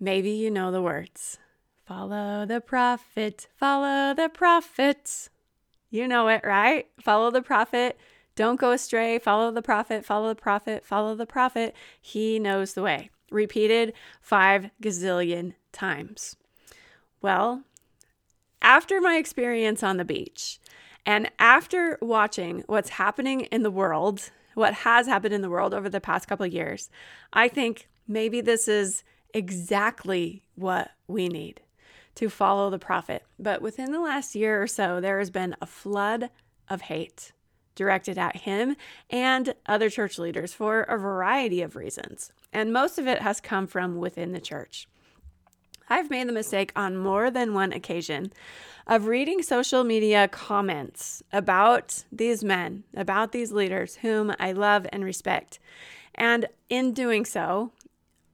Maybe 0.01 0.31
you 0.31 0.51
know 0.51 0.73
the 0.73 0.83
words. 0.83 1.39
Follow 1.85 2.47
the 2.47 2.61
prophet, 2.61 3.49
follow 3.57 4.15
the 4.15 4.29
prophet. 4.29 5.29
You 5.91 6.07
know 6.07 6.29
it, 6.29 6.43
right? 6.45 6.87
Follow 7.01 7.31
the 7.31 7.43
prophet. 7.43 7.99
Don't 8.37 8.61
go 8.61 8.71
astray. 8.71 9.19
Follow 9.19 9.51
the 9.51 9.63
prophet, 9.63 10.05
follow 10.05 10.29
the 10.29 10.41
prophet, 10.41 10.85
follow 10.85 11.15
the 11.15 11.27
prophet. 11.27 11.75
He 12.01 12.39
knows 12.39 12.75
the 12.75 12.83
way. 12.83 13.11
Repeated 13.31 13.93
five 14.21 14.71
gazillion 14.83 15.55
times. 15.73 16.37
Well, 17.21 17.65
after 18.63 19.01
my 19.01 19.17
experience 19.17 19.83
on 19.83 19.97
the 19.97 20.05
beach 20.05 20.59
and 21.07 21.31
after 21.39 21.99
watching 22.01 22.65
what's 22.67 22.91
happening 22.91 23.43
in 23.43 23.63
the 23.63 23.71
world, 23.71 24.31
what 24.55 24.75
has 24.75 25.07
happened 25.07 25.35
in 25.35 25.43
the 25.43 25.51
world 25.51 25.73
over 25.75 25.89
the 25.89 26.01
past 26.01 26.29
couple 26.29 26.47
of 26.47 26.53
years, 26.53 26.91
I 27.33 27.49
think 27.49 27.89
maybe 28.07 28.41
this 28.41 28.69
is 28.69 29.03
exactly 29.33 30.43
what 30.57 30.91
we 31.07 31.29
need 31.29 31.61
to 32.17 32.29
follow 32.29 32.69
the 32.71 32.79
prophet. 32.79 33.25
But 33.39 33.63
within 33.63 33.93
the 33.93 34.01
last 34.01 34.35
year 34.35 34.63
or 34.63 34.67
so, 34.67 35.01
there 35.01 35.19
has 35.19 35.31
been 35.31 35.57
a 35.61 35.67
flood 35.67 36.31
of 36.69 36.83
hate 36.83 37.33
directed 37.75 38.19
at 38.19 38.37
him 38.37 38.77
and 39.09 39.55
other 39.67 39.89
church 39.89 40.19
leaders 40.19 40.53
for 40.53 40.83
a 40.83 40.99
variety 40.99 41.63
of 41.63 41.77
reasons. 41.77 42.33
And 42.53 42.73
most 42.73 42.99
of 42.99 43.07
it 43.07 43.23
has 43.23 43.41
come 43.41 43.67
from 43.67 43.97
within 43.97 44.33
the 44.33 44.41
church. 44.41 44.87
I've 45.93 46.09
made 46.09 46.29
the 46.29 46.33
mistake 46.33 46.71
on 46.77 46.97
more 46.97 47.33
than 47.33 47.53
one 47.53 47.73
occasion 47.73 48.33
of 48.87 49.07
reading 49.07 49.43
social 49.43 49.83
media 49.83 50.29
comments 50.29 51.21
about 51.33 52.05
these 52.13 52.45
men, 52.45 52.85
about 52.95 53.33
these 53.33 53.51
leaders 53.51 53.97
whom 53.97 54.33
I 54.39 54.53
love 54.53 54.87
and 54.93 55.05
respect. 55.05 55.59
And 56.15 56.47
in 56.69 56.93
doing 56.93 57.25
so, 57.25 57.73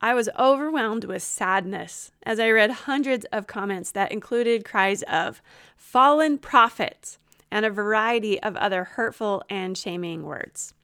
I 0.03 0.13
was 0.13 0.29
overwhelmed 0.39 1.05
with 1.05 1.23
sadness 1.23 2.13
as 2.25 2.39
I 2.39 2.51
read 2.51 2.71
hundreds 2.71 3.25
of 3.33 3.47
comments 3.47 3.91
that 3.93 4.13
included 4.13 4.67
cries 4.67 5.03
of 5.05 5.41
fallen 5.79 6.37
prophets 6.37 7.19
and 7.51 7.65
a 7.65 7.71
variety 7.71 8.39
of 8.43 8.57
other 8.57 8.85
hurtful 8.85 9.43
and 9.49 9.79
shaming 9.79 10.25
words. 10.25 10.75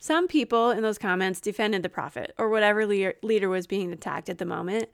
Some 0.00 0.26
people 0.26 0.70
in 0.70 0.82
those 0.82 0.98
comments 0.98 1.40
defended 1.40 1.84
the 1.84 1.88
prophet 1.88 2.34
or 2.38 2.48
whatever 2.48 2.86
leader 2.86 3.48
was 3.48 3.68
being 3.68 3.92
attacked 3.92 4.28
at 4.28 4.38
the 4.38 4.44
moment. 4.44 4.88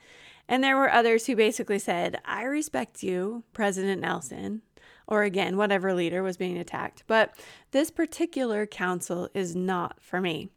And 0.49 0.63
there 0.63 0.77
were 0.77 0.91
others 0.91 1.27
who 1.27 1.37
basically 1.37 1.79
said, 1.79 2.21
I 2.25 2.43
respect 2.45 3.03
you, 3.03 3.45
President 3.53 4.03
Nelson, 4.03 4.63
or 5.07 5.23
again, 5.23 5.57
whatever 5.57 5.95
leader 5.95 6.23
was 6.23 6.37
being 6.37 6.59
attacked, 6.59 7.05
but 7.07 7.35
this 7.71 7.91
particular 7.91 8.67
counsel 8.67 9.29
is 9.35 9.55
not 9.55 10.01
for 10.01 10.21
me. 10.21 10.51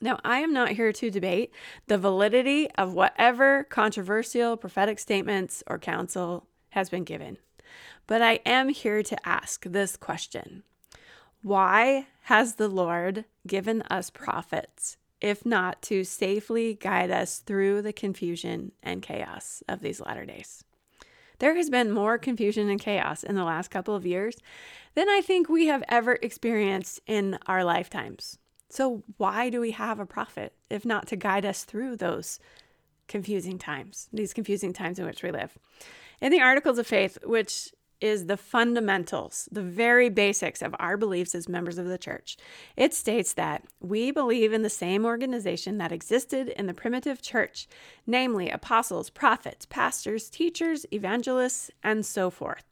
Now, 0.00 0.18
I 0.24 0.38
am 0.38 0.52
not 0.52 0.70
here 0.70 0.92
to 0.92 1.10
debate 1.10 1.52
the 1.86 1.98
validity 1.98 2.70
of 2.72 2.94
whatever 2.94 3.64
controversial 3.64 4.56
prophetic 4.56 4.98
statements 4.98 5.62
or 5.66 5.78
counsel 5.78 6.46
has 6.70 6.88
been 6.88 7.04
given, 7.04 7.36
but 8.06 8.22
I 8.22 8.40
am 8.46 8.70
here 8.70 9.02
to 9.02 9.28
ask 9.28 9.64
this 9.64 9.96
question. 9.96 10.62
Why 11.42 12.06
has 12.24 12.54
the 12.54 12.68
Lord 12.68 13.26
given 13.46 13.82
us 13.90 14.08
prophets, 14.08 14.96
if 15.20 15.44
not 15.44 15.82
to 15.82 16.04
safely 16.04 16.74
guide 16.74 17.10
us 17.10 17.38
through 17.38 17.82
the 17.82 17.92
confusion 17.92 18.72
and 18.82 19.02
chaos 19.02 19.62
of 19.68 19.80
these 19.80 20.00
latter 20.00 20.24
days? 20.24 20.64
There 21.40 21.56
has 21.56 21.70
been 21.70 21.90
more 21.90 22.18
confusion 22.18 22.68
and 22.68 22.78
chaos 22.78 23.24
in 23.24 23.34
the 23.34 23.44
last 23.44 23.70
couple 23.70 23.94
of 23.94 24.06
years 24.06 24.36
than 24.94 25.08
I 25.08 25.22
think 25.22 25.48
we 25.48 25.66
have 25.66 25.82
ever 25.88 26.18
experienced 26.20 27.00
in 27.06 27.38
our 27.46 27.64
lifetimes. 27.64 28.38
So, 28.68 29.02
why 29.16 29.50
do 29.50 29.60
we 29.60 29.72
have 29.72 29.98
a 29.98 30.06
prophet 30.06 30.52
if 30.68 30.84
not 30.84 31.06
to 31.08 31.16
guide 31.16 31.44
us 31.44 31.64
through 31.64 31.96
those 31.96 32.38
confusing 33.08 33.58
times, 33.58 34.08
these 34.12 34.32
confusing 34.32 34.72
times 34.72 34.98
in 34.98 35.06
which 35.06 35.22
we 35.22 35.30
live? 35.30 35.58
In 36.20 36.30
the 36.30 36.42
Articles 36.42 36.78
of 36.78 36.86
Faith, 36.86 37.18
which 37.24 37.72
is 38.00 38.26
the 38.26 38.36
fundamentals, 38.36 39.48
the 39.52 39.62
very 39.62 40.08
basics 40.08 40.62
of 40.62 40.74
our 40.78 40.96
beliefs 40.96 41.34
as 41.34 41.48
members 41.48 41.78
of 41.78 41.86
the 41.86 41.98
church. 41.98 42.36
It 42.76 42.94
states 42.94 43.32
that 43.34 43.64
we 43.80 44.10
believe 44.10 44.52
in 44.52 44.62
the 44.62 44.70
same 44.70 45.04
organization 45.04 45.78
that 45.78 45.92
existed 45.92 46.48
in 46.48 46.66
the 46.66 46.74
primitive 46.74 47.22
church, 47.22 47.68
namely 48.06 48.50
apostles, 48.50 49.10
prophets, 49.10 49.66
pastors, 49.66 50.30
teachers, 50.30 50.86
evangelists, 50.92 51.70
and 51.82 52.04
so 52.04 52.30
forth. 52.30 52.64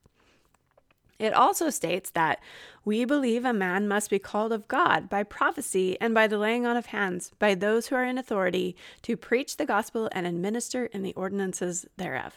It 1.19 1.35
also 1.35 1.69
states 1.71 2.11
that 2.11 2.39
we 2.85 3.05
believe 3.05 3.45
a 3.45 3.53
man 3.53 3.89
must 3.89 4.09
be 4.09 4.21
called 4.21 4.53
of 4.53 4.69
God 4.69 5.09
by 5.09 5.25
prophecy 5.25 6.01
and 6.01 6.15
by 6.15 6.29
the 6.29 6.39
laying 6.39 6.65
on 6.65 6.77
of 6.77 6.87
hands 6.87 7.33
by 7.39 7.55
those 7.55 7.89
who 7.89 7.97
are 7.97 8.05
in 8.05 8.19
authority 8.19 8.77
to 9.03 9.17
preach 9.17 9.57
the 9.57 9.67
gospel 9.67 10.09
and 10.13 10.27
administer 10.27 10.87
in 10.87 11.03
the 11.03 11.15
ordinances 11.15 11.87
thereof. 11.97 12.37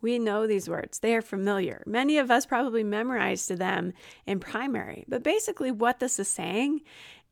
We 0.00 0.18
know 0.18 0.46
these 0.46 0.68
words, 0.68 0.98
they 0.98 1.14
are 1.14 1.22
familiar. 1.22 1.82
Many 1.86 2.18
of 2.18 2.30
us 2.30 2.46
probably 2.46 2.84
memorized 2.84 3.50
them 3.50 3.92
in 4.26 4.40
primary. 4.40 5.04
But 5.08 5.22
basically, 5.22 5.70
what 5.70 6.00
this 6.00 6.18
is 6.18 6.28
saying 6.28 6.82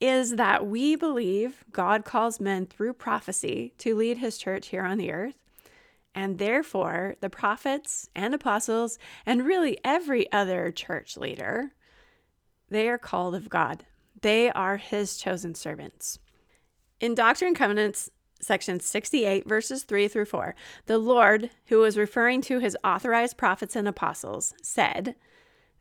is 0.01 0.37
that 0.37 0.67
we 0.67 0.97
believe 0.97 1.65
God 1.71 2.05
calls 2.05 2.41
men 2.41 2.67
through 2.67 2.95
prophecy 2.95 3.75
to 3.79 3.95
lead 3.95 4.19
his 4.19 4.39
church 4.39 4.69
here 4.69 4.83
on 4.85 4.99
the 4.99 5.13
earth 5.13 5.45
and 6.15 6.39
therefore, 6.39 7.17
the 7.21 7.31
prophets 7.31 8.09
and 8.15 8.35
apostles, 8.35 8.99
and 9.27 9.45
really 9.45 9.79
every 9.85 10.31
other 10.33 10.71
church 10.71 11.17
leader, 11.17 11.73
they 12.71 12.89
are 12.89 12.99
called 12.99 13.35
of 13.35 13.49
God. 13.49 13.85
They 14.21 14.51
are 14.51 14.77
his 14.77 15.17
chosen 15.17 15.55
servants. 15.55 16.19
In 17.01 17.15
Doctrine 17.15 17.49
and 17.49 17.57
Covenants, 17.57 18.11
section 18.45 18.81
68, 18.81 19.49
verses 19.49 19.83
3 19.85 20.09
through 20.09 20.27
4, 20.27 20.55
the 20.87 20.99
Lord, 20.99 21.51
who 21.67 21.79
was 21.79 21.97
referring 21.97 22.41
to 22.43 22.59
his 22.59 22.77
authorized 22.85 23.37
prophets 23.37 23.75
and 23.75 23.89
apostles, 23.89 24.55
said, 24.63 25.17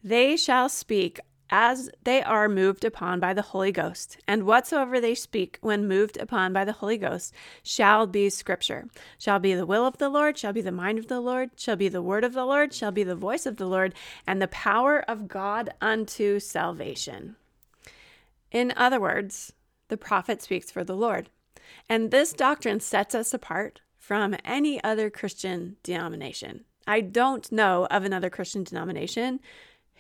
They 0.04 0.38
shall 0.38 0.70
speak 0.70 1.20
as 1.50 1.90
they 2.04 2.24
are 2.24 2.50
moved 2.50 2.84
upon 2.84 3.20
by 3.20 3.32
the 3.32 3.44
Holy 3.44 3.72
Ghost, 3.72 4.18
and 4.28 4.44
whatsoever 4.44 5.00
they 5.00 5.14
speak 5.14 5.60
when 5.62 5.88
moved 5.88 6.18
upon 6.18 6.52
by 6.52 6.66
the 6.66 6.72
Holy 6.72 6.98
Ghost 6.98 7.32
shall 7.62 8.08
be 8.08 8.30
Scripture, 8.30 8.88
shall 9.20 9.38
be 9.38 9.54
the 9.54 9.66
will 9.68 9.86
of 9.86 10.00
the 10.00 10.10
Lord, 10.10 10.36
shall 10.36 10.52
be 10.52 10.62
the 10.62 10.72
mind 10.72 10.98
of 10.98 11.10
the 11.10 11.20
Lord, 11.20 11.52
shall 11.56 11.76
be 11.76 11.90
the 11.90 12.02
word 12.02 12.24
of 12.24 12.34
the 12.34 12.46
Lord, 12.46 12.74
shall 12.74 12.92
be 12.92 13.04
the 13.04 13.16
voice 13.16 13.46
of 13.46 13.58
the 13.58 13.68
Lord, 13.68 13.94
and 14.26 14.42
the 14.42 14.48
power 14.48 15.00
of 15.08 15.28
God 15.28 15.70
unto 15.80 16.40
salvation. 16.40 17.36
In 18.52 18.74
other 18.76 19.00
words, 19.00 19.54
the 19.90 19.98
prophet 19.98 20.42
speaks 20.42 20.72
for 20.72 20.84
the 20.84 20.96
Lord. 20.96 21.30
And 21.90 22.12
this 22.12 22.34
doctrine 22.34 22.80
sets 22.80 23.16
us 23.16 23.34
apart 23.34 23.82
from 23.98 24.36
any 24.44 24.84
other 24.84 25.10
Christian 25.10 25.78
denomination. 25.84 26.66
I 26.86 27.02
don't 27.02 27.52
know 27.52 27.88
of 27.90 28.04
another 28.04 28.30
Christian 28.30 28.64
denomination 28.64 29.40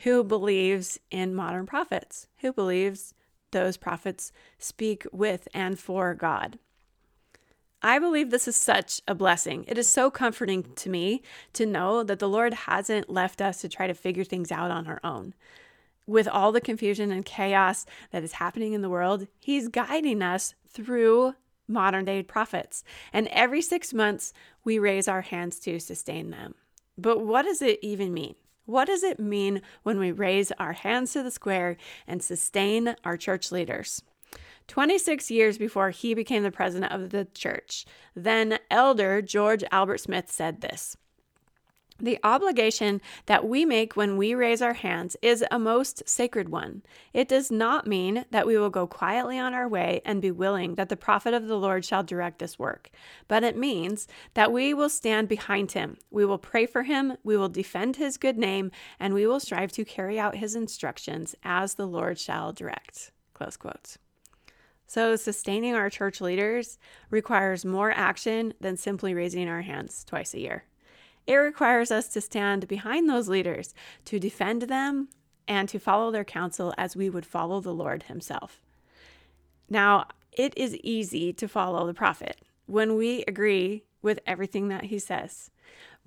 who 0.03 0.23
believes 0.23 0.99
in 1.11 1.35
modern 1.35 1.65
prophets, 1.65 2.27
who 2.39 2.51
believes 2.51 3.13
those 3.51 3.77
prophets 3.77 4.31
speak 4.59 5.05
with 5.11 5.47
and 5.53 5.79
for 5.79 6.13
God. 6.13 6.59
I 7.81 7.99
believe 7.99 8.29
this 8.29 8.47
is 8.47 8.55
such 8.55 9.01
a 9.07 9.15
blessing. 9.15 9.65
It 9.67 9.77
is 9.77 9.89
so 9.89 10.09
comforting 10.09 10.63
to 10.75 10.89
me 10.89 11.21
to 11.53 11.65
know 11.65 12.03
that 12.03 12.19
the 12.19 12.29
Lord 12.29 12.53
hasn't 12.53 13.09
left 13.09 13.41
us 13.41 13.59
to 13.61 13.69
try 13.69 13.87
to 13.87 13.93
figure 13.93 14.23
things 14.23 14.51
out 14.51 14.71
on 14.71 14.87
our 14.87 15.01
own. 15.03 15.33
With 16.07 16.27
all 16.27 16.51
the 16.51 16.61
confusion 16.61 17.11
and 17.11 17.25
chaos 17.25 17.85
that 18.11 18.23
is 18.23 18.33
happening 18.33 18.73
in 18.73 18.81
the 18.81 18.89
world, 18.89 19.27
He's 19.39 19.67
guiding 19.67 20.21
us 20.21 20.55
through 20.67 21.35
modern 21.67 22.05
day 22.05 22.23
prophets. 22.23 22.83
And 23.11 23.27
every 23.27 23.61
six 23.61 23.93
months, 23.93 24.33
we 24.63 24.79
raise 24.79 25.07
our 25.07 25.21
hands 25.21 25.59
to 25.59 25.79
sustain 25.79 26.31
them. 26.31 26.55
But 26.97 27.25
what 27.25 27.43
does 27.43 27.61
it 27.61 27.79
even 27.81 28.13
mean? 28.13 28.35
What 28.65 28.85
does 28.85 29.03
it 29.03 29.19
mean 29.19 29.61
when 29.83 29.99
we 29.99 30.11
raise 30.11 30.51
our 30.53 30.73
hands 30.73 31.13
to 31.13 31.23
the 31.23 31.31
square 31.31 31.77
and 32.07 32.23
sustain 32.23 32.95
our 33.03 33.17
church 33.17 33.51
leaders? 33.51 34.01
26 34.67 35.29
years 35.29 35.57
before 35.57 35.89
he 35.89 36.13
became 36.13 36.43
the 36.43 36.51
president 36.51 36.93
of 36.93 37.09
the 37.09 37.25
church, 37.33 37.85
then 38.15 38.59
elder 38.71 39.21
George 39.21 39.63
Albert 39.71 39.99
Smith 39.99 40.31
said 40.31 40.61
this 40.61 40.95
the 42.03 42.19
obligation 42.23 43.01
that 43.27 43.47
we 43.47 43.63
make 43.63 43.95
when 43.95 44.17
we 44.17 44.35
raise 44.35 44.61
our 44.61 44.73
hands 44.73 45.15
is 45.21 45.43
a 45.49 45.57
most 45.57 46.03
sacred 46.05 46.49
one. 46.49 46.83
It 47.13 47.29
does 47.29 47.49
not 47.49 47.87
mean 47.87 48.25
that 48.29 48.45
we 48.45 48.57
will 48.57 48.69
go 48.69 48.85
quietly 48.85 49.39
on 49.39 49.53
our 49.53 49.67
way 49.69 50.01
and 50.03 50.21
be 50.21 50.29
willing 50.29 50.75
that 50.75 50.89
the 50.89 50.97
prophet 50.97 51.33
of 51.33 51.47
the 51.47 51.57
Lord 51.57 51.85
shall 51.85 52.03
direct 52.03 52.39
this 52.39 52.59
work, 52.59 52.89
but 53.29 53.43
it 53.43 53.57
means 53.57 54.05
that 54.33 54.51
we 54.51 54.73
will 54.73 54.89
stand 54.89 55.29
behind 55.29 55.71
him. 55.71 55.97
We 56.11 56.25
will 56.25 56.37
pray 56.37 56.65
for 56.65 56.83
him, 56.83 57.15
we 57.23 57.37
will 57.37 57.49
defend 57.49 57.95
his 57.95 58.17
good 58.17 58.37
name, 58.37 58.71
and 58.99 59.13
we 59.13 59.25
will 59.25 59.39
strive 59.39 59.71
to 59.71 59.85
carry 59.85 60.19
out 60.19 60.35
his 60.35 60.55
instructions 60.55 61.35
as 61.41 61.75
the 61.75 61.87
Lord 61.87 62.19
shall 62.19 62.51
direct. 62.51 63.11
Close 63.33 63.55
quotes. 63.55 63.97
So, 64.87 65.15
sustaining 65.15 65.73
our 65.73 65.89
church 65.89 66.19
leaders 66.19 66.77
requires 67.09 67.63
more 67.63 67.91
action 67.91 68.53
than 68.59 68.75
simply 68.77 69.13
raising 69.13 69.47
our 69.47 69.61
hands 69.61 70.03
twice 70.03 70.33
a 70.33 70.39
year. 70.39 70.65
It 71.25 71.35
requires 71.35 71.91
us 71.91 72.07
to 72.09 72.21
stand 72.21 72.67
behind 72.67 73.09
those 73.09 73.29
leaders, 73.29 73.73
to 74.05 74.19
defend 74.19 74.63
them, 74.63 75.09
and 75.47 75.67
to 75.69 75.79
follow 75.79 76.11
their 76.11 76.23
counsel 76.23 76.73
as 76.77 76.95
we 76.95 77.09
would 77.09 77.25
follow 77.25 77.59
the 77.59 77.73
Lord 77.73 78.03
Himself. 78.03 78.61
Now, 79.69 80.07
it 80.31 80.53
is 80.57 80.75
easy 80.77 81.33
to 81.33 81.47
follow 81.47 81.85
the 81.85 81.93
prophet 81.93 82.41
when 82.65 82.95
we 82.95 83.23
agree 83.27 83.83
with 84.01 84.19
everything 84.25 84.67
that 84.69 84.85
he 84.85 84.99
says. 84.99 85.49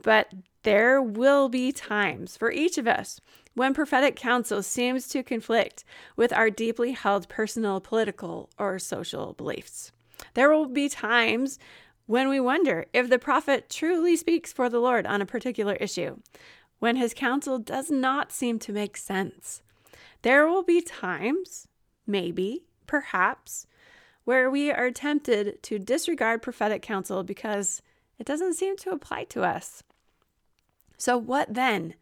But 0.03 0.33
there 0.63 1.01
will 1.01 1.49
be 1.49 1.73
times 1.73 2.37
for 2.37 2.51
each 2.51 2.77
of 2.77 2.87
us 2.87 3.21
when 3.55 3.73
prophetic 3.73 4.17
counsel 4.17 4.63
seems 4.63 5.09
to 5.09 5.23
conflict 5.23 5.85
with 6.17 6.33
our 6.33 6.51
deeply 6.51 6.93
held 6.93 7.29
personal, 7.29 7.81
political, 7.81 8.51
or 8.59 8.79
social 8.79 9.33
beliefs. 9.33 9.93
There 10.35 10.51
will 10.51 10.67
be 10.67 10.89
times 10.89 11.59
when 12.07 12.29
we 12.29 12.41
wonder 12.41 12.87
if 12.93 13.09
the 13.09 13.19
prophet 13.19 13.69
truly 13.69 14.17
speaks 14.17 14.53
for 14.53 14.69
the 14.69 14.79
Lord 14.79 15.07
on 15.07 15.21
a 15.21 15.27
particular 15.27 15.75
issue, 15.75 16.19
when 16.79 16.97
his 16.97 17.15
counsel 17.15 17.59
does 17.59 17.91
not 17.91 18.33
seem 18.33 18.59
to 18.61 18.73
make 18.73 18.97
sense. 18.97 19.63
There 20.23 20.47
will 20.47 20.63
be 20.63 20.81
times, 20.81 21.69
maybe, 22.07 22.65
perhaps, 22.87 23.67
where 24.25 24.51
we 24.51 24.71
are 24.71 24.91
tempted 24.91 25.63
to 25.63 25.79
disregard 25.79 26.43
prophetic 26.43 26.83
counsel 26.83 27.23
because 27.23 27.83
it 28.19 28.27
doesn't 28.27 28.55
seem 28.55 28.77
to 28.79 28.91
apply 28.91 29.25
to 29.25 29.43
us. 29.43 29.83
So, 30.97 31.17
what 31.17 31.55
then? 31.55 31.95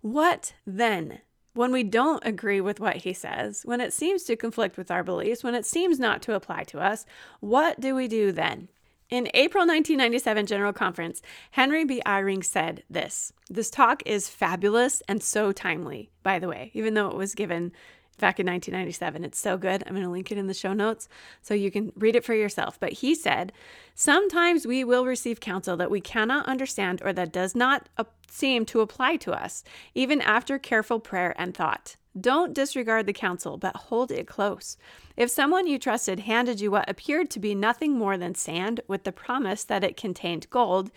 What 0.00 0.54
then? 0.66 1.20
When 1.54 1.70
we 1.70 1.82
don't 1.82 2.24
agree 2.24 2.60
with 2.62 2.80
what 2.80 2.96
he 2.96 3.12
says, 3.12 3.62
when 3.64 3.80
it 3.80 3.92
seems 3.92 4.22
to 4.24 4.36
conflict 4.36 4.78
with 4.78 4.90
our 4.90 5.04
beliefs, 5.04 5.44
when 5.44 5.54
it 5.54 5.66
seems 5.66 5.98
not 5.98 6.22
to 6.22 6.34
apply 6.34 6.64
to 6.64 6.80
us, 6.80 7.04
what 7.40 7.78
do 7.78 7.94
we 7.94 8.08
do 8.08 8.32
then? 8.32 8.68
In 9.12 9.28
April 9.34 9.66
1997 9.66 10.46
General 10.46 10.72
Conference, 10.72 11.20
Henry 11.50 11.84
B. 11.84 12.00
Eyring 12.06 12.42
said 12.42 12.82
this. 12.88 13.30
This 13.50 13.68
talk 13.68 14.02
is 14.06 14.30
fabulous 14.30 15.02
and 15.06 15.22
so 15.22 15.52
timely, 15.52 16.10
by 16.22 16.38
the 16.38 16.48
way, 16.48 16.70
even 16.72 16.94
though 16.94 17.08
it 17.08 17.16
was 17.16 17.34
given 17.34 17.72
back 18.18 18.38
in 18.38 18.46
1997. 18.46 19.24
It's 19.24 19.38
so 19.38 19.56
good. 19.56 19.82
I'm 19.86 19.94
going 19.94 20.04
to 20.04 20.10
link 20.10 20.30
it 20.30 20.38
in 20.38 20.46
the 20.46 20.54
show 20.54 20.72
notes 20.72 21.08
so 21.40 21.54
you 21.54 21.70
can 21.70 21.92
read 21.96 22.16
it 22.16 22.24
for 22.24 22.34
yourself. 22.34 22.78
But 22.78 22.92
he 22.92 23.14
said, 23.14 23.52
Sometimes 23.94 24.66
we 24.66 24.84
will 24.84 25.04
receive 25.06 25.40
counsel 25.40 25.76
that 25.76 25.90
we 25.90 26.00
cannot 26.00 26.46
understand 26.46 27.02
or 27.04 27.12
that 27.12 27.32
does 27.32 27.54
not 27.54 27.88
seem 28.28 28.64
to 28.66 28.80
apply 28.80 29.16
to 29.16 29.32
us, 29.32 29.62
even 29.94 30.20
after 30.22 30.58
careful 30.58 31.00
prayer 31.00 31.34
and 31.36 31.54
thought. 31.54 31.96
Don't 32.18 32.54
disregard 32.54 33.06
the 33.06 33.12
counsel, 33.12 33.56
but 33.56 33.74
hold 33.74 34.10
it 34.10 34.26
close. 34.26 34.76
If 35.16 35.30
someone 35.30 35.66
you 35.66 35.78
trusted 35.78 36.20
handed 36.20 36.60
you 36.60 36.70
what 36.70 36.88
appeared 36.88 37.30
to 37.30 37.38
be 37.38 37.54
nothing 37.54 37.98
more 37.98 38.18
than 38.18 38.34
sand 38.34 38.80
with 38.86 39.04
the 39.04 39.12
promise 39.12 39.64
that 39.64 39.84
it 39.84 39.96
contained 39.96 40.50
gold, 40.50 40.90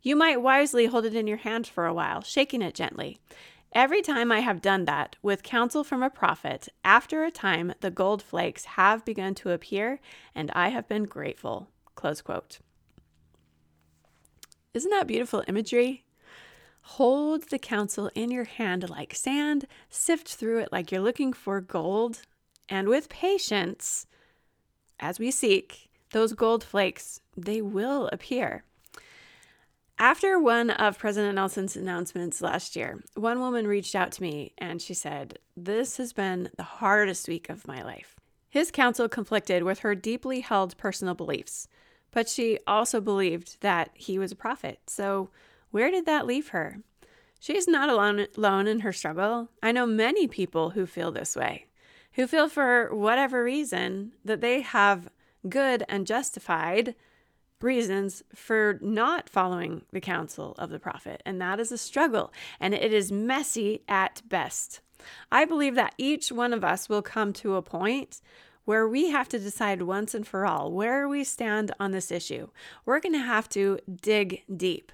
you 0.00 0.16
might 0.16 0.40
wisely 0.40 0.86
hold 0.86 1.04
it 1.04 1.14
in 1.14 1.26
your 1.26 1.36
hand 1.38 1.66
for 1.66 1.86
a 1.86 1.94
while, 1.94 2.22
shaking 2.22 2.62
it 2.62 2.74
gently. 2.74 3.18
Every 3.74 4.02
time 4.02 4.30
I 4.30 4.40
have 4.40 4.60
done 4.60 4.84
that 4.84 5.16
with 5.22 5.42
counsel 5.42 5.82
from 5.82 6.02
a 6.02 6.10
prophet, 6.10 6.68
after 6.84 7.24
a 7.24 7.30
time 7.30 7.72
the 7.80 7.90
gold 7.90 8.22
flakes 8.22 8.66
have 8.66 9.02
begun 9.02 9.34
to 9.36 9.50
appear, 9.50 9.98
and 10.34 10.50
I 10.50 10.68
have 10.68 10.86
been 10.86 11.04
grateful. 11.04 11.68
Close 11.94 12.20
quote. 12.20 12.58
Isn't 14.74 14.90
that 14.90 15.06
beautiful 15.06 15.42
imagery? 15.48 16.04
Hold 16.82 17.48
the 17.48 17.58
counsel 17.58 18.10
in 18.14 18.30
your 18.30 18.44
hand 18.44 18.90
like 18.90 19.14
sand, 19.14 19.66
sift 19.88 20.28
through 20.28 20.58
it 20.58 20.72
like 20.72 20.92
you're 20.92 21.00
looking 21.00 21.32
for 21.32 21.60
gold, 21.62 22.22
and 22.68 22.88
with 22.88 23.08
patience, 23.08 24.06
as 25.00 25.18
we 25.18 25.30
seek, 25.30 25.88
those 26.10 26.34
gold 26.34 26.62
flakes, 26.62 27.20
they 27.36 27.62
will 27.62 28.08
appear. 28.12 28.64
After 30.02 30.36
one 30.36 30.70
of 30.70 30.98
President 30.98 31.36
Nelson's 31.36 31.76
announcements 31.76 32.42
last 32.42 32.74
year, 32.74 33.04
one 33.14 33.38
woman 33.38 33.68
reached 33.68 33.94
out 33.94 34.10
to 34.10 34.22
me 34.22 34.52
and 34.58 34.82
she 34.82 34.94
said, 34.94 35.38
This 35.56 35.96
has 35.98 36.12
been 36.12 36.50
the 36.56 36.64
hardest 36.64 37.28
week 37.28 37.48
of 37.48 37.68
my 37.68 37.84
life. 37.84 38.16
His 38.50 38.72
counsel 38.72 39.08
conflicted 39.08 39.62
with 39.62 39.78
her 39.78 39.94
deeply 39.94 40.40
held 40.40 40.76
personal 40.76 41.14
beliefs, 41.14 41.68
but 42.10 42.28
she 42.28 42.58
also 42.66 43.00
believed 43.00 43.60
that 43.60 43.90
he 43.94 44.18
was 44.18 44.32
a 44.32 44.34
prophet. 44.34 44.80
So, 44.88 45.30
where 45.70 45.88
did 45.88 46.04
that 46.06 46.26
leave 46.26 46.48
her? 46.48 46.78
She's 47.38 47.68
not 47.68 47.88
alone, 47.88 48.26
alone 48.36 48.66
in 48.66 48.80
her 48.80 48.92
struggle. 48.92 49.50
I 49.62 49.70
know 49.70 49.86
many 49.86 50.26
people 50.26 50.70
who 50.70 50.84
feel 50.84 51.12
this 51.12 51.36
way, 51.36 51.66
who 52.14 52.26
feel 52.26 52.48
for 52.48 52.92
whatever 52.92 53.44
reason 53.44 54.14
that 54.24 54.40
they 54.40 54.62
have 54.62 55.08
good 55.48 55.84
and 55.88 56.08
justified 56.08 56.96
reasons 57.62 58.22
for 58.34 58.78
not 58.80 59.28
following 59.28 59.82
the 59.92 60.00
counsel 60.00 60.54
of 60.58 60.70
the 60.70 60.78
prophet, 60.78 61.22
and 61.24 61.40
that 61.40 61.60
is 61.60 61.72
a 61.72 61.78
struggle, 61.78 62.32
and 62.60 62.74
it 62.74 62.92
is 62.92 63.12
messy 63.12 63.82
at 63.88 64.22
best. 64.28 64.80
I 65.30 65.44
believe 65.44 65.74
that 65.74 65.94
each 65.98 66.30
one 66.30 66.52
of 66.52 66.64
us 66.64 66.88
will 66.88 67.02
come 67.02 67.32
to 67.34 67.56
a 67.56 67.62
point 67.62 68.20
where 68.64 68.86
we 68.86 69.10
have 69.10 69.28
to 69.28 69.38
decide 69.38 69.82
once 69.82 70.14
and 70.14 70.26
for 70.26 70.46
all 70.46 70.70
where 70.70 71.08
we 71.08 71.24
stand 71.24 71.72
on 71.80 71.90
this 71.90 72.12
issue. 72.12 72.48
We're 72.84 73.00
going 73.00 73.14
to 73.14 73.18
have 73.18 73.48
to 73.50 73.78
dig 74.00 74.44
deep 74.54 74.92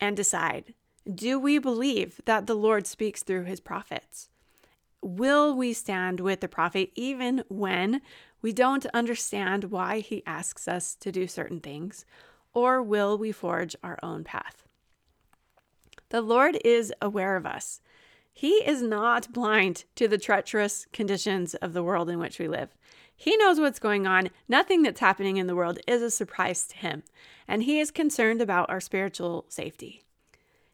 and 0.00 0.16
decide 0.16 0.74
do 1.12 1.38
we 1.38 1.58
believe 1.58 2.20
that 2.24 2.46
the 2.46 2.54
Lord 2.54 2.86
speaks 2.86 3.22
through 3.22 3.44
his 3.44 3.60
prophets? 3.60 4.30
Will 5.02 5.54
we 5.54 5.74
stand 5.74 6.18
with 6.18 6.40
the 6.40 6.48
prophet 6.48 6.90
even 6.94 7.44
when 7.48 8.00
we 8.44 8.52
don't 8.52 8.84
understand 8.92 9.64
why 9.70 10.00
he 10.00 10.22
asks 10.26 10.68
us 10.68 10.94
to 10.96 11.10
do 11.10 11.26
certain 11.26 11.60
things, 11.60 12.04
or 12.52 12.82
will 12.82 13.16
we 13.16 13.32
forge 13.32 13.74
our 13.82 13.98
own 14.02 14.22
path? 14.22 14.64
The 16.10 16.20
Lord 16.20 16.58
is 16.62 16.92
aware 17.00 17.36
of 17.36 17.46
us. 17.46 17.80
He 18.34 18.56
is 18.56 18.82
not 18.82 19.32
blind 19.32 19.84
to 19.94 20.06
the 20.06 20.18
treacherous 20.18 20.86
conditions 20.92 21.54
of 21.54 21.72
the 21.72 21.82
world 21.82 22.10
in 22.10 22.18
which 22.18 22.38
we 22.38 22.46
live. 22.46 22.76
He 23.16 23.34
knows 23.38 23.58
what's 23.58 23.78
going 23.78 24.06
on. 24.06 24.28
Nothing 24.46 24.82
that's 24.82 25.00
happening 25.00 25.38
in 25.38 25.46
the 25.46 25.56
world 25.56 25.78
is 25.88 26.02
a 26.02 26.10
surprise 26.10 26.66
to 26.66 26.76
him, 26.76 27.02
and 27.48 27.62
he 27.62 27.80
is 27.80 27.90
concerned 27.90 28.42
about 28.42 28.68
our 28.68 28.78
spiritual 28.78 29.46
safety. 29.48 30.02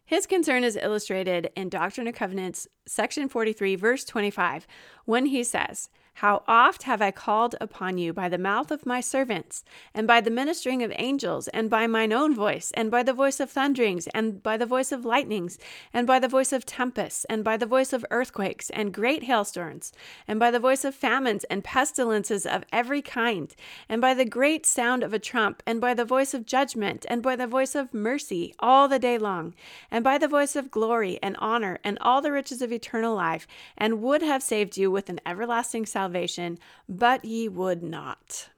His 0.05 0.27
concern 0.27 0.65
is 0.65 0.75
illustrated 0.75 1.51
in 1.55 1.69
Doctrine 1.69 2.09
and 2.09 2.17
Covenants, 2.17 2.67
section 2.85 3.29
43, 3.29 3.77
verse 3.77 4.05
25, 4.05 4.67
when 5.05 5.27
he 5.27 5.45
says, 5.45 5.89
how 6.21 6.43
oft 6.47 6.83
have 6.83 7.01
I 7.01 7.13
called 7.13 7.57
upon 7.63 7.97
you 7.97 8.13
by 8.13 8.29
the 8.29 8.37
mouth 8.37 8.71
of 8.71 8.85
my 8.85 9.01
servants, 9.01 9.65
and 9.95 10.07
by 10.07 10.21
the 10.21 10.31
ministering 10.31 10.83
of 10.83 10.93
angels, 10.97 11.49
and 11.49 11.71
by 11.71 11.87
mine 11.87 12.13
own 12.13 12.35
voice, 12.35 12.71
and 12.75 12.91
by 12.91 13.03
the 13.03 13.15
voice 13.15 13.41
of 13.41 13.51
thunderings, 13.51 14.07
and 14.09 14.43
by 14.43 14.59
the 14.59 14.67
voice 14.67 14.93
of 14.93 15.07
lightnings, 15.07 15.59
and 15.95 16.07
by 16.07 16.19
the 16.19 16.29
voice 16.29 16.53
of 16.53 16.67
tempests, 16.67 17.25
and 17.31 17.43
by 17.43 17.57
the 17.57 17.65
voice 17.65 17.95
of 17.95 18.05
earthquakes, 18.11 18.69
and 18.69 18.93
great 18.93 19.23
hailstorms, 19.23 19.95
and 20.29 20.39
by 20.39 20.51
the 20.51 20.59
voice 20.59 20.85
of 20.85 20.95
famines 20.95 21.45
and 21.45 21.65
pestilences 21.65 22.45
of 22.45 22.65
every 22.71 23.01
kind, 23.01 23.57
and 23.89 24.03
by 24.03 24.13
the 24.13 24.27
great 24.27 24.67
sound 24.67 25.03
of 25.03 25.15
a 25.15 25.19
trump, 25.19 25.63
and 25.67 25.81
by 25.81 25.95
the 25.95 26.05
voice 26.05 26.35
of 26.35 26.45
judgment, 26.45 27.07
and 27.09 27.23
by 27.23 27.35
the 27.35 27.47
voice 27.47 27.75
of 27.75 27.95
mercy 27.95 28.55
all 28.59 28.89
the 28.89 28.99
day 28.99 29.17
long, 29.17 29.55
and 29.91 30.05
by 30.05 30.19
the 30.19 30.29
voice 30.29 30.55
of 30.55 30.71
glory 30.71 31.19
and 31.23 31.35
honor, 31.39 31.79
and 31.83 31.97
all 32.03 32.21
the 32.21 32.31
riches 32.31 32.61
of 32.61 32.71
eternal 32.71 33.15
life, 33.15 33.47
and 33.79 34.03
would 34.03 34.21
have 34.21 34.43
saved 34.43 34.77
you 34.77 34.91
with 34.91 35.09
an 35.09 35.19
everlasting 35.25 35.87
salvation 35.87 36.10
salvation, 36.11 36.59
but 36.89 37.25
ye 37.25 37.49
would 37.49 37.85
not. 37.85 38.49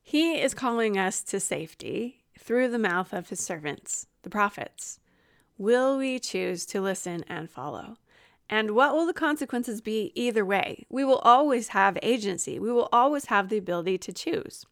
He 0.00 0.40
is 0.40 0.54
calling 0.54 0.96
us 0.96 1.20
to 1.24 1.40
safety 1.40 2.20
through 2.38 2.68
the 2.68 2.78
mouth 2.78 3.12
of 3.12 3.28
his 3.28 3.40
servants, 3.40 4.06
the 4.22 4.30
prophets. 4.30 5.00
Will 5.58 5.98
we 5.98 6.20
choose 6.20 6.64
to 6.66 6.80
listen 6.80 7.24
and 7.28 7.50
follow? 7.50 7.96
And 8.48 8.70
what 8.70 8.94
will 8.94 9.04
the 9.04 9.12
consequences 9.12 9.80
be 9.80 10.12
either 10.14 10.44
way? 10.44 10.86
We 10.88 11.04
will 11.04 11.18
always 11.18 11.68
have 11.68 11.98
agency. 12.02 12.60
We 12.60 12.72
will 12.72 12.88
always 12.92 13.26
have 13.26 13.48
the 13.48 13.58
ability 13.58 13.98
to 13.98 14.12
choose. 14.12 14.64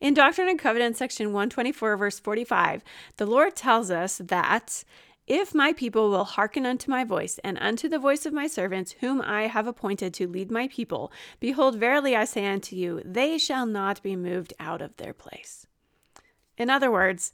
In 0.00 0.14
Doctrine 0.14 0.48
and 0.48 0.58
Covenants, 0.58 1.00
section 1.00 1.32
124, 1.32 1.96
verse 1.96 2.20
45, 2.20 2.82
the 3.16 3.26
Lord 3.26 3.56
tells 3.56 3.90
us 3.90 4.18
that 4.24 4.84
if 5.30 5.54
my 5.54 5.72
people 5.72 6.10
will 6.10 6.24
hearken 6.24 6.66
unto 6.66 6.90
my 6.90 7.04
voice, 7.04 7.38
and 7.44 7.56
unto 7.60 7.88
the 7.88 8.00
voice 8.00 8.26
of 8.26 8.32
my 8.32 8.48
servants, 8.48 8.96
whom 8.98 9.22
I 9.22 9.42
have 9.46 9.68
appointed 9.68 10.12
to 10.14 10.26
lead 10.26 10.50
my 10.50 10.66
people, 10.66 11.12
behold, 11.38 11.76
verily 11.76 12.16
I 12.16 12.24
say 12.24 12.48
unto 12.48 12.74
you, 12.74 13.00
they 13.04 13.38
shall 13.38 13.64
not 13.64 14.02
be 14.02 14.16
moved 14.16 14.54
out 14.58 14.82
of 14.82 14.96
their 14.96 15.12
place. 15.12 15.68
In 16.58 16.68
other 16.68 16.90
words, 16.90 17.32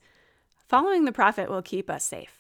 following 0.68 1.06
the 1.06 1.11
prophet 1.11 1.48
will 1.48 1.62
keep 1.62 1.88
us 1.88 2.04
safe. 2.04 2.36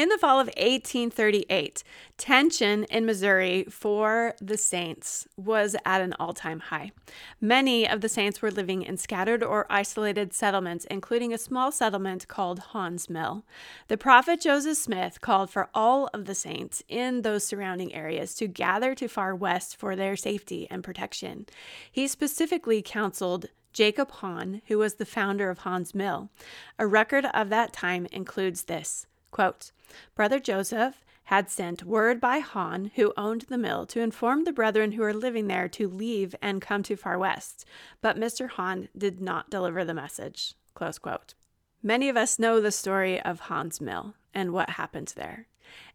In 0.00 0.08
the 0.08 0.16
fall 0.16 0.40
of 0.40 0.46
1838, 0.46 1.84
tension 2.16 2.84
in 2.84 3.04
Missouri 3.04 3.66
for 3.68 4.34
the 4.40 4.56
Saints 4.56 5.28
was 5.36 5.76
at 5.84 6.00
an 6.00 6.14
all 6.18 6.32
time 6.32 6.60
high. 6.60 6.92
Many 7.38 7.86
of 7.86 8.00
the 8.00 8.08
Saints 8.08 8.40
were 8.40 8.50
living 8.50 8.80
in 8.80 8.96
scattered 8.96 9.42
or 9.42 9.66
isolated 9.68 10.32
settlements, 10.32 10.86
including 10.86 11.34
a 11.34 11.36
small 11.36 11.70
settlement 11.70 12.28
called 12.28 12.60
Haun's 12.60 13.10
Mill. 13.10 13.44
The 13.88 13.98
prophet 13.98 14.40
Joseph 14.40 14.78
Smith 14.78 15.20
called 15.20 15.50
for 15.50 15.68
all 15.74 16.08
of 16.14 16.24
the 16.24 16.34
Saints 16.34 16.82
in 16.88 17.20
those 17.20 17.44
surrounding 17.44 17.92
areas 17.94 18.34
to 18.36 18.46
gather 18.46 18.94
to 18.94 19.06
far 19.06 19.34
west 19.34 19.76
for 19.76 19.96
their 19.96 20.16
safety 20.16 20.66
and 20.70 20.82
protection. 20.82 21.44
He 21.92 22.08
specifically 22.08 22.80
counseled 22.80 23.50
Jacob 23.74 24.10
Haun, 24.12 24.62
who 24.68 24.78
was 24.78 24.94
the 24.94 25.04
founder 25.04 25.50
of 25.50 25.58
Haun's 25.58 25.94
Mill. 25.94 26.30
A 26.78 26.86
record 26.86 27.26
of 27.34 27.50
that 27.50 27.74
time 27.74 28.06
includes 28.10 28.64
this 28.64 29.06
quote, 29.30 29.72
Brother 30.14 30.38
Joseph 30.38 31.04
had 31.24 31.48
sent 31.48 31.84
word 31.84 32.20
by 32.20 32.40
Haun, 32.40 32.90
who 32.96 33.12
owned 33.16 33.42
the 33.42 33.58
mill, 33.58 33.86
to 33.86 34.00
inform 34.00 34.42
the 34.42 34.52
brethren 34.52 34.92
who 34.92 35.02
were 35.02 35.14
living 35.14 35.46
there 35.46 35.68
to 35.68 35.88
leave 35.88 36.34
and 36.42 36.60
come 36.60 36.82
to 36.82 36.96
Far 36.96 37.18
West, 37.18 37.64
but 38.00 38.16
Mr. 38.18 38.50
Haun 38.50 38.88
did 38.98 39.20
not 39.20 39.48
deliver 39.48 39.84
the 39.84 39.94
message. 39.94 40.54
Close 40.74 40.98
quote. 40.98 41.34
Many 41.82 42.08
of 42.08 42.16
us 42.16 42.38
know 42.38 42.60
the 42.60 42.72
story 42.72 43.20
of 43.22 43.40
Haun's 43.40 43.80
Mill 43.80 44.14
and 44.34 44.52
what 44.52 44.70
happened 44.70 45.12
there. 45.16 45.46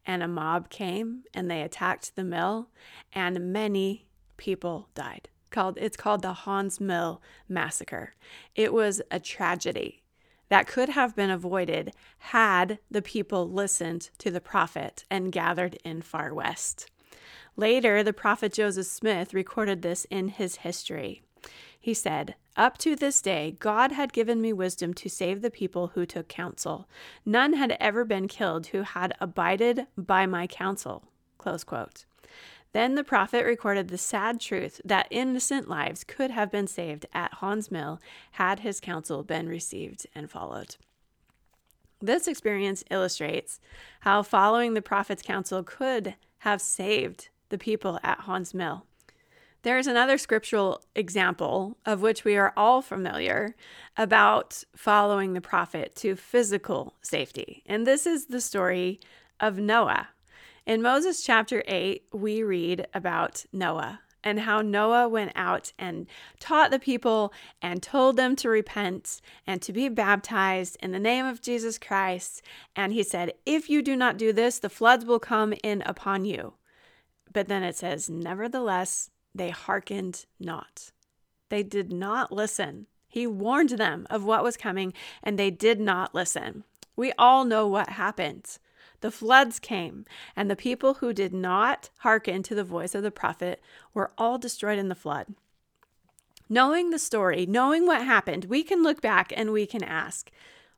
And 0.05 0.23
a 0.23 0.27
mob 0.27 0.69
came 0.69 1.23
and 1.33 1.51
they 1.51 1.61
attacked 1.61 2.15
the 2.15 2.23
mill, 2.23 2.69
and 3.11 3.51
many 3.51 4.07
people 4.37 4.87
died. 4.95 5.27
Called 5.51 5.77
it's 5.79 5.97
called 5.97 6.21
the 6.21 6.33
Haun's 6.33 6.79
Mill 6.79 7.21
massacre. 7.49 8.15
It 8.55 8.73
was 8.73 9.01
a 9.11 9.19
tragedy 9.19 10.04
that 10.49 10.67
could 10.67 10.89
have 10.89 11.15
been 11.15 11.29
avoided 11.29 11.93
had 12.17 12.79
the 12.89 13.01
people 13.01 13.49
listened 13.49 14.09
to 14.19 14.31
the 14.31 14.41
prophet 14.41 15.05
and 15.09 15.31
gathered 15.31 15.77
in 15.83 16.01
Far 16.01 16.33
West. 16.33 16.89
Later, 17.55 18.03
the 18.03 18.13
prophet 18.13 18.53
Joseph 18.53 18.87
Smith 18.87 19.33
recorded 19.33 19.81
this 19.81 20.05
in 20.05 20.27
his 20.27 20.57
history. 20.57 21.23
He 21.79 21.93
said, 21.93 22.35
Up 22.57 22.77
to 22.79 22.95
this 22.95 23.21
day, 23.21 23.55
God 23.59 23.91
had 23.91 24.11
given 24.11 24.41
me 24.41 24.51
wisdom 24.51 24.93
to 24.95 25.09
save 25.09 25.41
the 25.41 25.51
people 25.51 25.91
who 25.93 26.05
took 26.05 26.27
counsel. 26.27 26.89
None 27.25 27.53
had 27.53 27.77
ever 27.79 28.03
been 28.03 28.27
killed 28.27 28.67
who 28.67 28.81
had 28.81 29.13
abided 29.21 29.87
by 29.97 30.25
my 30.25 30.47
counsel. 30.47 31.03
Close 31.37 31.63
quote. 31.63 32.05
Then 32.75 32.95
the 32.95 33.05
prophet 33.05 33.45
recorded 33.45 33.87
the 33.87 33.97
sad 33.97 34.41
truth 34.41 34.81
that 34.83 35.07
innocent 35.09 35.69
lives 35.69 36.03
could 36.03 36.29
have 36.31 36.51
been 36.51 36.67
saved 36.67 37.05
at 37.13 37.35
Haun's 37.35 37.71
Mill 37.71 38.01
had 38.31 38.59
his 38.59 38.81
counsel 38.81 39.23
been 39.23 39.47
received 39.47 40.05
and 40.13 40.29
followed. 40.29 40.75
This 42.01 42.27
experience 42.27 42.83
illustrates 42.91 43.61
how 44.01 44.23
following 44.23 44.73
the 44.73 44.81
prophet's 44.81 45.21
counsel 45.21 45.63
could 45.63 46.15
have 46.39 46.59
saved 46.59 47.29
the 47.47 47.57
people 47.57 47.97
at 48.03 48.19
Haun's 48.19 48.53
Mill. 48.53 48.85
There 49.61 49.77
is 49.77 49.87
another 49.87 50.17
scriptural 50.17 50.81
example 50.95 51.77
of 51.85 52.01
which 52.01 52.25
we 52.25 52.35
are 52.35 52.51
all 52.57 52.81
familiar 52.81 53.55
about 53.95 54.65
following 54.75 55.31
the 55.31 55.39
prophet 55.39 55.95
to 55.95 56.17
physical 56.17 56.95
safety. 57.01 57.63
And 57.65 57.87
this 57.87 58.05
is 58.05 58.25
the 58.25 58.41
story 58.41 58.99
of 59.39 59.57
Noah. 59.57 60.09
In 60.65 60.81
Moses 60.81 61.23
chapter 61.23 61.63
8, 61.67 62.05
we 62.11 62.41
read 62.41 62.87
about 62.91 63.45
Noah 63.53 63.99
and 64.23 64.39
how 64.39 64.63
Noah 64.63 65.07
went 65.07 65.31
out 65.35 65.71
and 65.77 66.07
taught 66.39 66.71
the 66.71 66.79
people 66.79 67.31
and 67.61 67.83
told 67.83 68.17
them 68.17 68.35
to 68.37 68.49
repent 68.49 69.21
and 69.45 69.61
to 69.61 69.71
be 69.71 69.89
baptized 69.89 70.77
in 70.81 70.91
the 70.91 70.97
name 70.97 71.27
of 71.27 71.43
Jesus 71.43 71.77
Christ. 71.77 72.41
And 72.75 72.93
he 72.93 73.03
said, 73.03 73.33
If 73.45 73.69
you 73.69 73.83
do 73.83 73.95
not 73.95 74.17
do 74.17 74.33
this, 74.33 74.57
the 74.57 74.69
floods 74.69 75.05
will 75.05 75.19
come 75.19 75.53
in 75.63 75.83
upon 75.85 76.25
you. 76.25 76.55
But 77.31 77.47
then 77.47 77.61
it 77.61 77.77
says, 77.77 78.09
Nevertheless, 78.09 79.11
they 79.35 79.51
hearkened 79.51 80.25
not. 80.39 80.91
They 81.49 81.61
did 81.61 81.93
not 81.93 82.31
listen. 82.31 82.87
He 83.07 83.27
warned 83.27 83.69
them 83.69 84.07
of 84.09 84.25
what 84.25 84.43
was 84.43 84.57
coming, 84.57 84.93
and 85.21 85.37
they 85.37 85.51
did 85.51 85.79
not 85.79 86.15
listen. 86.15 86.63
We 86.95 87.11
all 87.19 87.45
know 87.45 87.67
what 87.67 87.89
happened. 87.89 88.57
The 89.05 89.11
floods 89.11 89.59
came, 89.59 90.03
and 90.35 90.49
the 90.49 90.55
people 90.55 90.95
who 90.95 91.13
did 91.13 91.31
not 91.31 91.91
hearken 91.97 92.41
to 92.41 92.55
the 92.55 92.63
voice 92.63 92.95
of 92.95 93.03
the 93.03 93.11
prophet 93.11 93.61
were 93.93 94.11
all 94.17 94.39
destroyed 94.39 94.79
in 94.79 94.89
the 94.89 94.95
flood. 94.95 95.35
Knowing 96.49 96.89
the 96.89 96.97
story, 96.97 97.45
knowing 97.45 97.85
what 97.85 98.01
happened, 98.01 98.45
we 98.45 98.63
can 98.63 98.81
look 98.81 99.01
back 99.01 99.31
and 99.35 99.51
we 99.51 99.67
can 99.67 99.83
ask, 99.83 100.31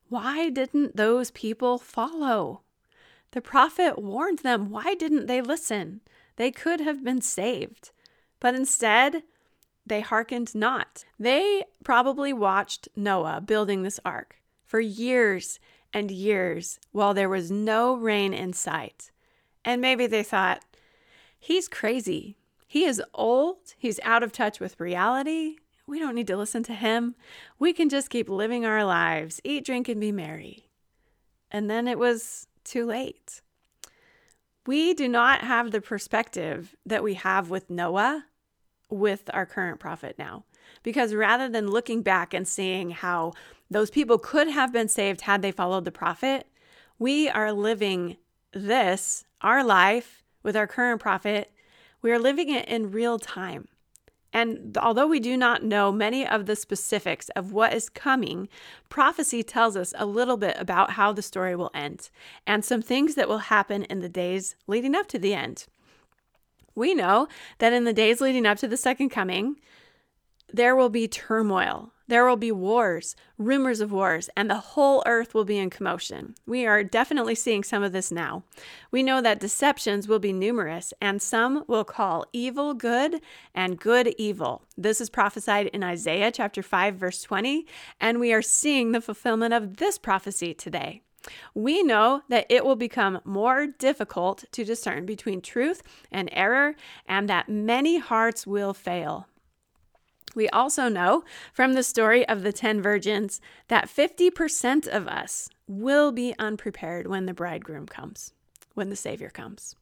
why 0.10 0.50
didn't 0.50 0.98
those 0.98 1.32
people 1.32 1.78
follow? 1.78 2.64
The 3.32 3.40
prophet 3.40 3.98
warned 3.98 4.40
them. 4.40 4.72
Why 4.72 4.94
didn't 4.94 5.28
they 5.28 5.40
listen? 5.40 6.02
They 6.36 6.52
could 6.52 6.82
have 6.82 7.06
been 7.06 7.22
saved. 7.22 7.92
But 8.42 8.56
instead, 8.56 9.24
they 9.86 10.02
hearkened 10.02 10.54
not. 10.54 11.06
They 11.18 11.64
probably 11.82 12.34
watched 12.34 12.90
Noah 12.94 13.40
building 13.40 13.84
this 13.84 14.02
ark 14.04 14.36
for 14.66 14.82
years 14.82 15.62
and 15.94 16.12
years 16.12 16.80
while 16.92 17.14
there 17.14 17.30
was 17.30 17.52
no 17.52 17.96
rain 17.96 18.34
in 18.34 18.54
sight. 18.54 19.12
And 19.64 19.82
maybe 19.82 20.08
they 20.08 20.24
thought, 20.24 20.64
he's 21.40 21.68
crazy. 21.68 22.38
He 22.68 22.86
is 22.86 23.02
old. 23.14 23.58
He's 23.78 24.00
out 24.04 24.24
of 24.24 24.32
touch 24.32 24.60
with 24.60 24.80
reality. 24.80 25.58
We 25.86 26.00
don't 26.00 26.16
need 26.16 26.28
to 26.28 26.38
listen 26.38 26.64
to 26.64 26.74
him. 26.74 27.16
We 27.60 27.72
can 27.72 27.88
just 27.88 28.10
keep 28.10 28.30
living 28.30 28.66
our 28.66 28.84
lives, 28.84 29.40
eat, 29.44 29.66
drink, 29.66 29.88
and 29.88 30.02
be 30.02 30.12
merry. 30.12 30.68
And 31.50 31.70
then 31.70 31.88
it 31.88 31.98
was 31.98 32.48
too 32.66 32.86
late. 32.86 33.42
We 34.66 34.94
do 34.94 35.08
not 35.08 35.42
have 35.42 35.72
the 35.72 35.80
perspective 35.80 36.76
that 36.86 37.04
we 37.04 37.14
have 37.14 37.50
with 37.50 37.70
Noah 37.70 38.26
with 38.90 39.30
our 39.34 39.46
current 39.46 39.80
prophet 39.80 40.16
now. 40.20 40.44
Because 40.84 41.14
rather 41.14 41.48
than 41.48 41.72
looking 41.72 42.02
back 42.02 42.34
and 42.34 42.46
seeing 42.46 42.90
how 42.92 43.32
those 43.70 43.90
people 43.90 44.18
could 44.18 44.48
have 44.48 44.72
been 44.72 44.88
saved 44.88 45.22
had 45.22 45.42
they 45.42 45.52
followed 45.52 45.86
the 45.86 45.92
prophet. 45.92 46.48
We 47.00 47.30
are 47.30 47.52
living 47.52 48.18
this, 48.54 49.26
our 49.42 49.64
life, 49.64 50.24
with 50.44 50.56
our 50.56 50.68
current 50.68 51.02
prophet. 51.02 51.52
We 52.02 52.12
are 52.12 52.20
living 52.20 52.50
it 52.50 52.68
in 52.68 52.92
real 52.92 53.20
time. 53.20 53.68
And 54.34 54.78
although 54.78 55.08
we 55.08 55.20
do 55.20 55.36
not 55.36 55.64
know 55.64 55.92
many 55.92 56.28
of 56.28 56.46
the 56.46 56.56
specifics 56.56 57.30
of 57.30 57.54
what 57.54 57.74
is 57.74 57.90
coming, 57.90 58.50
prophecy 58.90 59.42
tells 59.42 59.76
us 59.76 59.94
a 59.98 60.06
little 60.06 60.38
bit 60.38 60.56
about 60.60 60.92
how 60.92 61.12
the 61.12 61.22
story 61.22 61.56
will 61.56 61.72
end 61.74 62.10
and 62.46 62.64
some 62.64 62.82
things 62.82 63.16
that 63.16 63.28
will 63.28 63.38
happen 63.40 63.84
in 63.86 64.00
the 64.00 64.10
days 64.10 64.56
leading 64.68 64.96
up 64.96 65.08
to 65.08 65.20
the 65.20 65.34
end. 65.34 65.66
We 66.76 66.94
know 66.94 67.28
that 67.58 67.74
in 67.74 67.86
the 67.86 67.94
days 67.94 68.22
leading 68.22 68.46
up 68.46 68.60
to 68.60 68.68
the 68.68 68.78
second 68.78 69.10
coming, 69.10 69.56
there 70.54 70.76
will 70.76 70.90
be 70.90 71.08
turmoil 71.08 71.92
there 72.08 72.26
will 72.26 72.38
be 72.38 72.52
wars, 72.52 73.16
rumors 73.38 73.82
of 73.82 73.92
wars, 73.92 74.30
and 74.36 74.50
the 74.50 74.56
whole 74.56 75.04
earth 75.06 75.34
will 75.34 75.46
be 75.46 75.58
in 75.58 75.70
commotion. 75.70 76.36
We 76.46 76.66
are 76.66 76.84
definitely 76.84 77.36
seeing 77.36 77.64
some 77.64 77.84
of 77.84 77.92
this 77.92 78.12
now. 78.12 78.44
We 78.92 79.04
know 79.04 79.22
that 79.22 79.40
deceptions 79.40 80.08
will 80.08 80.20
be 80.20 80.34
numerous, 80.34 80.94
and 81.02 81.22
some 81.22 81.64
will 81.68 81.84
call 81.84 82.26
evil 82.32 82.74
good 82.74 83.22
and 83.54 83.80
good 83.80 84.14
evil. 84.18 84.64
This 84.78 85.02
is 85.02 85.10
prophesied 85.10 85.68
in 85.68 85.84
Isaiah 85.84 86.32
chapter 86.32 86.64
5 86.64 86.96
verse 86.96 87.22
20, 87.22 87.66
and 88.00 88.20
we 88.20 88.32
are 88.34 88.42
seeing 88.42 88.92
the 88.92 89.02
fulfillment 89.02 89.54
of 89.54 89.78
this 89.78 89.98
prophecy 89.98 90.54
today. 90.54 91.02
We 91.54 91.84
know 91.84 92.22
that 92.30 92.46
it 92.50 92.64
will 92.64 92.76
become 92.76 93.20
more 93.26 93.68
difficult 93.68 94.46
to 94.52 94.64
discern 94.64 95.06
between 95.06 95.42
truth 95.42 95.82
and 96.12 96.30
error, 96.32 96.76
and 97.06 97.28
that 97.28 97.50
many 97.50 98.00
hearts 98.00 98.48
will 98.48 98.74
fail. 98.74 99.28
We 100.38 100.50
also 100.50 100.88
know 100.88 101.24
from 101.52 101.74
the 101.74 101.82
story 101.82 102.24
of 102.30 102.44
the 102.44 102.54
10 102.54 102.80
virgins 102.80 103.42
that 103.70 103.90
50% 103.90 104.86
of 104.88 105.08
us 105.08 105.50
will 105.68 106.12
be 106.12 106.36
unprepared 106.38 107.08
when 107.08 107.26
the 107.26 107.34
bridegroom 107.34 107.88
comes, 107.88 108.34
when 108.76 108.92
the 108.92 108.96
Savior 108.96 109.32
comes. 109.32 109.76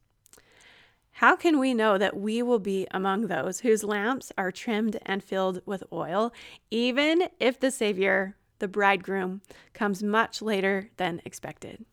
How 1.10 1.36
can 1.36 1.58
we 1.58 1.74
know 1.74 1.98
that 1.98 2.16
we 2.16 2.40
will 2.40 2.58
be 2.58 2.86
among 2.90 3.26
those 3.26 3.60
whose 3.60 3.84
lamps 3.84 4.32
are 4.38 4.50
trimmed 4.50 4.96
and 5.04 5.22
filled 5.22 5.60
with 5.66 5.84
oil, 5.92 6.32
even 6.70 7.28
if 7.38 7.60
the 7.60 7.70
Savior, 7.70 8.34
the 8.58 8.66
bridegroom, 8.66 9.42
comes 9.74 10.02
much 10.02 10.40
later 10.40 10.88
than 10.96 11.20
expected? 11.26 11.84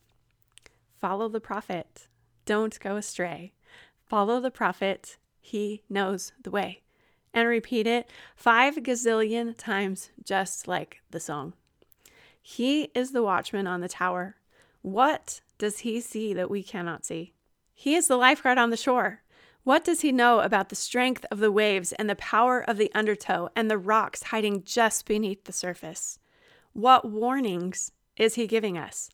Follow 0.95 1.27
the 1.27 1.41
prophet. 1.41 2.07
Don't 2.45 2.79
go 2.79 2.95
astray. 2.95 3.51
Follow 4.05 4.39
the 4.39 4.51
prophet. 4.51 5.17
He 5.41 5.83
knows 5.89 6.31
the 6.41 6.51
way 6.51 6.82
and 7.33 7.47
repeat 7.47 7.87
it 7.87 8.09
five 8.35 8.75
gazillion 8.75 9.55
times, 9.57 10.11
just 10.23 10.67
like 10.67 11.01
the 11.11 11.19
song. 11.19 11.53
He 12.41 12.83
is 12.93 13.11
the 13.11 13.23
watchman 13.23 13.67
on 13.67 13.81
the 13.81 13.89
tower. 13.89 14.35
What 14.81 15.41
does 15.57 15.79
he 15.79 16.01
see 16.01 16.33
that 16.33 16.49
we 16.49 16.61
cannot 16.61 17.05
see? 17.05 17.33
He 17.73 17.95
is 17.95 18.07
the 18.07 18.17
lifeguard 18.17 18.57
on 18.57 18.69
the 18.69 18.77
shore. 18.77 19.21
What 19.63 19.85
does 19.85 20.01
he 20.01 20.11
know 20.11 20.41
about 20.41 20.67
the 20.67 20.75
strength 20.75 21.25
of 21.31 21.39
the 21.39 21.51
waves 21.51 21.93
and 21.93 22.09
the 22.09 22.15
power 22.15 22.59
of 22.59 22.77
the 22.77 22.91
undertow 22.93 23.49
and 23.55 23.71
the 23.71 23.77
rocks 23.77 24.23
hiding 24.23 24.63
just 24.63 25.05
beneath 25.05 25.45
the 25.45 25.53
surface? 25.53 26.19
What 26.73 27.09
warnings 27.09 27.91
is 28.17 28.35
he 28.35 28.45
giving 28.45 28.77
us? 28.77 29.09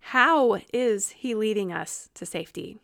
How 0.00 0.58
is 0.72 1.10
he 1.10 1.36
leading 1.36 1.72
us 1.72 2.10
to 2.14 2.26
safety? 2.26 2.78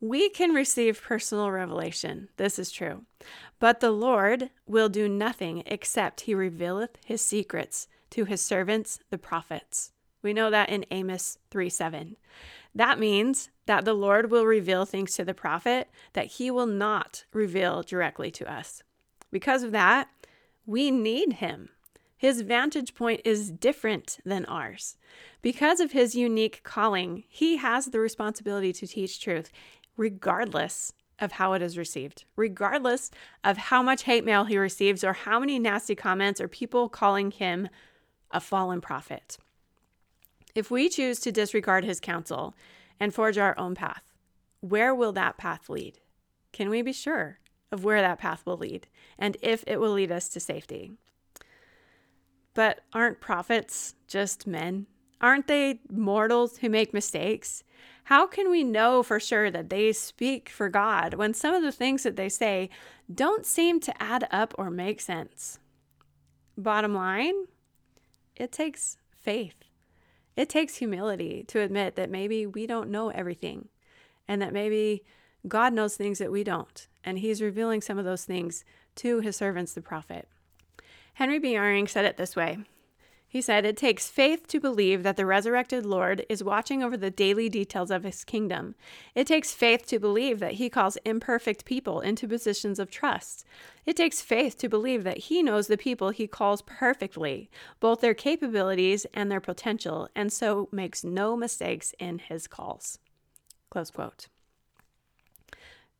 We 0.00 0.28
can 0.28 0.52
receive 0.52 1.02
personal 1.02 1.50
revelation. 1.52 2.28
This 2.36 2.58
is 2.58 2.72
true. 2.72 3.04
But 3.58 3.80
the 3.80 3.90
Lord 3.90 4.50
will 4.66 4.88
do 4.88 5.08
nothing 5.08 5.62
except 5.66 6.22
he 6.22 6.34
revealeth 6.34 6.98
his 7.04 7.22
secrets 7.22 7.88
to 8.10 8.24
his 8.24 8.40
servants, 8.40 9.00
the 9.10 9.18
prophets. 9.18 9.92
We 10.22 10.32
know 10.32 10.50
that 10.50 10.70
in 10.70 10.84
Amos 10.90 11.38
3 11.50 11.68
7. 11.68 12.16
That 12.74 12.98
means 12.98 13.50
that 13.66 13.84
the 13.84 13.94
Lord 13.94 14.30
will 14.30 14.46
reveal 14.46 14.84
things 14.84 15.14
to 15.16 15.24
the 15.24 15.34
prophet 15.34 15.88
that 16.12 16.26
he 16.26 16.50
will 16.50 16.66
not 16.66 17.24
reveal 17.32 17.82
directly 17.82 18.30
to 18.32 18.50
us. 18.50 18.82
Because 19.30 19.62
of 19.62 19.72
that, 19.72 20.08
We 20.66 20.90
need 20.90 21.34
him. 21.34 21.70
His 22.18 22.42
vantage 22.42 22.94
point 22.94 23.22
is 23.24 23.50
different 23.50 24.18
than 24.22 24.44
ours. 24.44 24.96
Because 25.40 25.80
of 25.80 25.92
his 25.92 26.14
unique 26.14 26.60
calling, 26.62 27.24
he 27.26 27.56
has 27.56 27.86
the 27.86 28.00
responsibility 28.00 28.74
to 28.74 28.86
teach 28.86 29.18
truth, 29.18 29.50
regardless 29.96 30.92
of 31.20 31.32
how 31.32 31.52
it 31.52 31.62
is 31.62 31.78
received, 31.78 32.24
regardless 32.36 33.10
of 33.42 33.56
how 33.56 33.82
much 33.82 34.04
hate 34.04 34.24
mail 34.24 34.44
he 34.44 34.56
receives 34.58 35.02
or 35.02 35.12
how 35.12 35.40
many 35.40 35.58
nasty 35.58 35.94
comments 35.94 36.40
or 36.40 36.48
people 36.48 36.88
calling 36.88 37.30
him 37.30 37.68
a 38.30 38.40
fallen 38.40 38.80
prophet. 38.80 39.38
If 40.54 40.70
we 40.70 40.88
choose 40.88 41.20
to 41.20 41.32
disregard 41.32 41.84
his 41.84 42.00
counsel 42.00 42.54
and 43.00 43.14
forge 43.14 43.38
our 43.38 43.58
own 43.58 43.74
path, 43.74 44.12
where 44.60 44.94
will 44.94 45.12
that 45.12 45.38
path 45.38 45.68
lead? 45.68 46.00
Can 46.52 46.68
we 46.68 46.82
be 46.82 46.92
sure 46.92 47.38
of 47.70 47.84
where 47.84 48.00
that 48.00 48.18
path 48.18 48.44
will 48.46 48.56
lead 48.56 48.88
and 49.18 49.36
if 49.42 49.62
it 49.66 49.78
will 49.78 49.92
lead 49.92 50.10
us 50.10 50.28
to 50.30 50.40
safety? 50.40 50.92
But 52.54 52.80
aren't 52.92 53.20
prophets 53.20 53.94
just 54.08 54.46
men? 54.46 54.86
Aren't 55.20 55.46
they 55.48 55.80
mortals 55.90 56.58
who 56.58 56.68
make 56.68 56.94
mistakes? 56.94 57.64
How 58.04 58.26
can 58.26 58.50
we 58.50 58.64
know 58.64 59.02
for 59.02 59.20
sure 59.20 59.50
that 59.50 59.68
they 59.68 59.92
speak 59.92 60.48
for 60.48 60.68
God 60.68 61.14
when 61.14 61.34
some 61.34 61.54
of 61.54 61.62
the 61.62 61.72
things 61.72 62.04
that 62.04 62.16
they 62.16 62.28
say 62.28 62.70
don't 63.12 63.44
seem 63.44 63.80
to 63.80 64.02
add 64.02 64.26
up 64.30 64.54
or 64.56 64.70
make 64.70 65.00
sense? 65.00 65.58
Bottom 66.56 66.94
line, 66.94 67.46
it 68.36 68.52
takes 68.52 68.96
faith. 69.12 69.64
It 70.36 70.48
takes 70.48 70.76
humility 70.76 71.44
to 71.48 71.60
admit 71.60 71.96
that 71.96 72.10
maybe 72.10 72.46
we 72.46 72.66
don't 72.66 72.90
know 72.90 73.10
everything 73.10 73.68
and 74.28 74.40
that 74.40 74.52
maybe 74.52 75.04
God 75.46 75.72
knows 75.72 75.96
things 75.96 76.18
that 76.18 76.32
we 76.32 76.44
don't, 76.44 76.86
and 77.04 77.18
He's 77.18 77.42
revealing 77.42 77.80
some 77.80 77.98
of 77.98 78.04
those 78.04 78.24
things 78.24 78.64
to 78.96 79.20
His 79.20 79.36
servants, 79.36 79.72
the 79.72 79.80
prophet. 79.80 80.28
Henry 81.14 81.38
B. 81.38 81.54
Eyring 81.54 81.88
said 81.88 82.04
it 82.04 82.16
this 82.16 82.36
way 82.36 82.58
He 83.30 83.42
said, 83.42 83.66
It 83.66 83.76
takes 83.76 84.08
faith 84.08 84.46
to 84.48 84.58
believe 84.58 85.02
that 85.02 85.18
the 85.18 85.26
resurrected 85.26 85.84
Lord 85.84 86.24
is 86.30 86.42
watching 86.42 86.82
over 86.82 86.96
the 86.96 87.10
daily 87.10 87.50
details 87.50 87.90
of 87.90 88.02
His 88.02 88.24
kingdom. 88.24 88.74
It 89.14 89.26
takes 89.26 89.52
faith 89.52 89.86
to 89.88 89.98
believe 89.98 90.38
that 90.38 90.54
He 90.54 90.70
calls 90.70 90.96
imperfect 91.04 91.66
people 91.66 92.00
into 92.00 92.26
positions 92.26 92.78
of 92.78 92.90
trust. 92.90 93.44
It 93.84 93.96
takes 93.96 94.22
faith 94.22 94.56
to 94.58 94.68
believe 94.68 95.04
that 95.04 95.18
He 95.18 95.42
knows 95.42 95.66
the 95.66 95.76
people 95.76 96.08
He 96.08 96.26
calls 96.26 96.62
perfectly, 96.62 97.50
both 97.80 98.00
their 98.00 98.14
capabilities 98.14 99.06
and 99.12 99.30
their 99.30 99.40
potential, 99.40 100.08
and 100.16 100.32
so 100.32 100.70
makes 100.72 101.04
no 101.04 101.36
mistakes 101.36 101.94
in 101.98 102.20
His 102.20 102.46
calls. 102.46 102.98
Close 103.68 103.90
quote. 103.90 104.28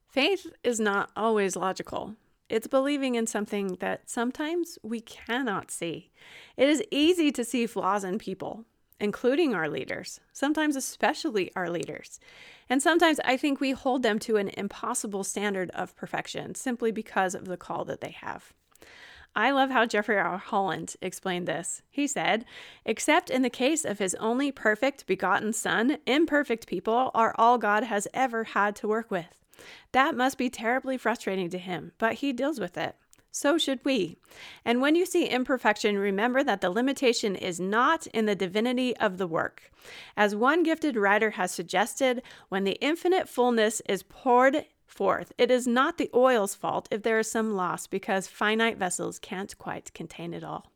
Faith 0.08 0.46
is 0.64 0.80
not 0.80 1.10
always 1.14 1.56
logical. 1.56 2.16
It's 2.48 2.66
believing 2.66 3.14
in 3.14 3.26
something 3.26 3.76
that 3.80 4.08
sometimes 4.08 4.78
we 4.82 5.00
cannot 5.00 5.70
see. 5.70 6.11
It 6.56 6.68
is 6.68 6.82
easy 6.90 7.30
to 7.32 7.44
see 7.44 7.66
flaws 7.66 8.04
in 8.04 8.18
people, 8.18 8.64
including 8.98 9.54
our 9.54 9.68
leaders, 9.68 10.20
sometimes 10.32 10.74
especially 10.74 11.52
our 11.54 11.68
leaders. 11.68 12.18
And 12.70 12.82
sometimes 12.82 13.20
I 13.24 13.37
think 13.37 13.61
we 13.61 13.72
hold 13.72 14.02
them 14.02 14.18
to 14.20 14.37
an 14.37 14.48
impossible 14.56 15.24
standard 15.24 15.70
of 15.70 15.94
perfection 15.94 16.54
simply 16.54 16.90
because 16.90 17.34
of 17.34 17.44
the 17.44 17.56
call 17.56 17.84
that 17.84 18.00
they 18.00 18.12
have. 18.12 18.52
I 19.37 19.50
love 19.50 19.70
how 19.70 19.87
Jeffrey 19.87 20.18
R. 20.18 20.38
Holland 20.38 20.96
explained 21.02 21.46
this. 21.46 21.82
He 21.90 22.06
said, 22.06 22.44
Except 22.84 23.30
in 23.30 23.42
the 23.42 23.50
case 23.50 23.84
of 23.84 23.98
his 23.98 24.14
only 24.16 24.50
perfect 24.50 25.06
begotten 25.06 25.52
Son, 25.52 25.98
imperfect 26.06 26.66
people 26.66 27.11
are 27.14 27.34
all 27.37 27.58
God 27.58 27.84
has 27.84 28.08
ever 28.14 28.44
had 28.44 28.74
to 28.76 28.88
work 28.88 29.11
with. 29.11 29.26
That 29.92 30.16
must 30.16 30.38
be 30.38 30.50
terribly 30.50 30.96
frustrating 30.96 31.50
to 31.50 31.58
him, 31.58 31.92
but 31.98 32.14
he 32.14 32.32
deals 32.32 32.60
with 32.60 32.76
it. 32.76 32.96
So 33.30 33.58
should 33.58 33.84
we. 33.84 34.16
And 34.64 34.80
when 34.80 34.96
you 34.96 35.06
see 35.06 35.26
imperfection, 35.26 35.98
remember 35.98 36.42
that 36.42 36.60
the 36.60 36.70
limitation 36.70 37.36
is 37.36 37.60
not 37.60 38.06
in 38.08 38.26
the 38.26 38.34
divinity 38.34 38.96
of 38.96 39.18
the 39.18 39.26
work. 39.26 39.70
As 40.16 40.34
one 40.34 40.62
gifted 40.62 40.96
writer 40.96 41.30
has 41.30 41.52
suggested, 41.52 42.22
when 42.48 42.64
the 42.64 42.78
infinite 42.80 43.28
fullness 43.28 43.80
is 43.88 44.02
poured 44.02 44.64
forth, 44.86 45.32
it 45.38 45.50
is 45.50 45.66
not 45.66 45.98
the 45.98 46.10
oil's 46.14 46.54
fault 46.54 46.88
if 46.90 47.02
there 47.02 47.18
is 47.18 47.30
some 47.30 47.54
loss 47.54 47.86
because 47.86 48.26
finite 48.26 48.78
vessels 48.78 49.18
can't 49.18 49.56
quite 49.58 49.94
contain 49.94 50.34
it 50.34 50.42
all. 50.42 50.72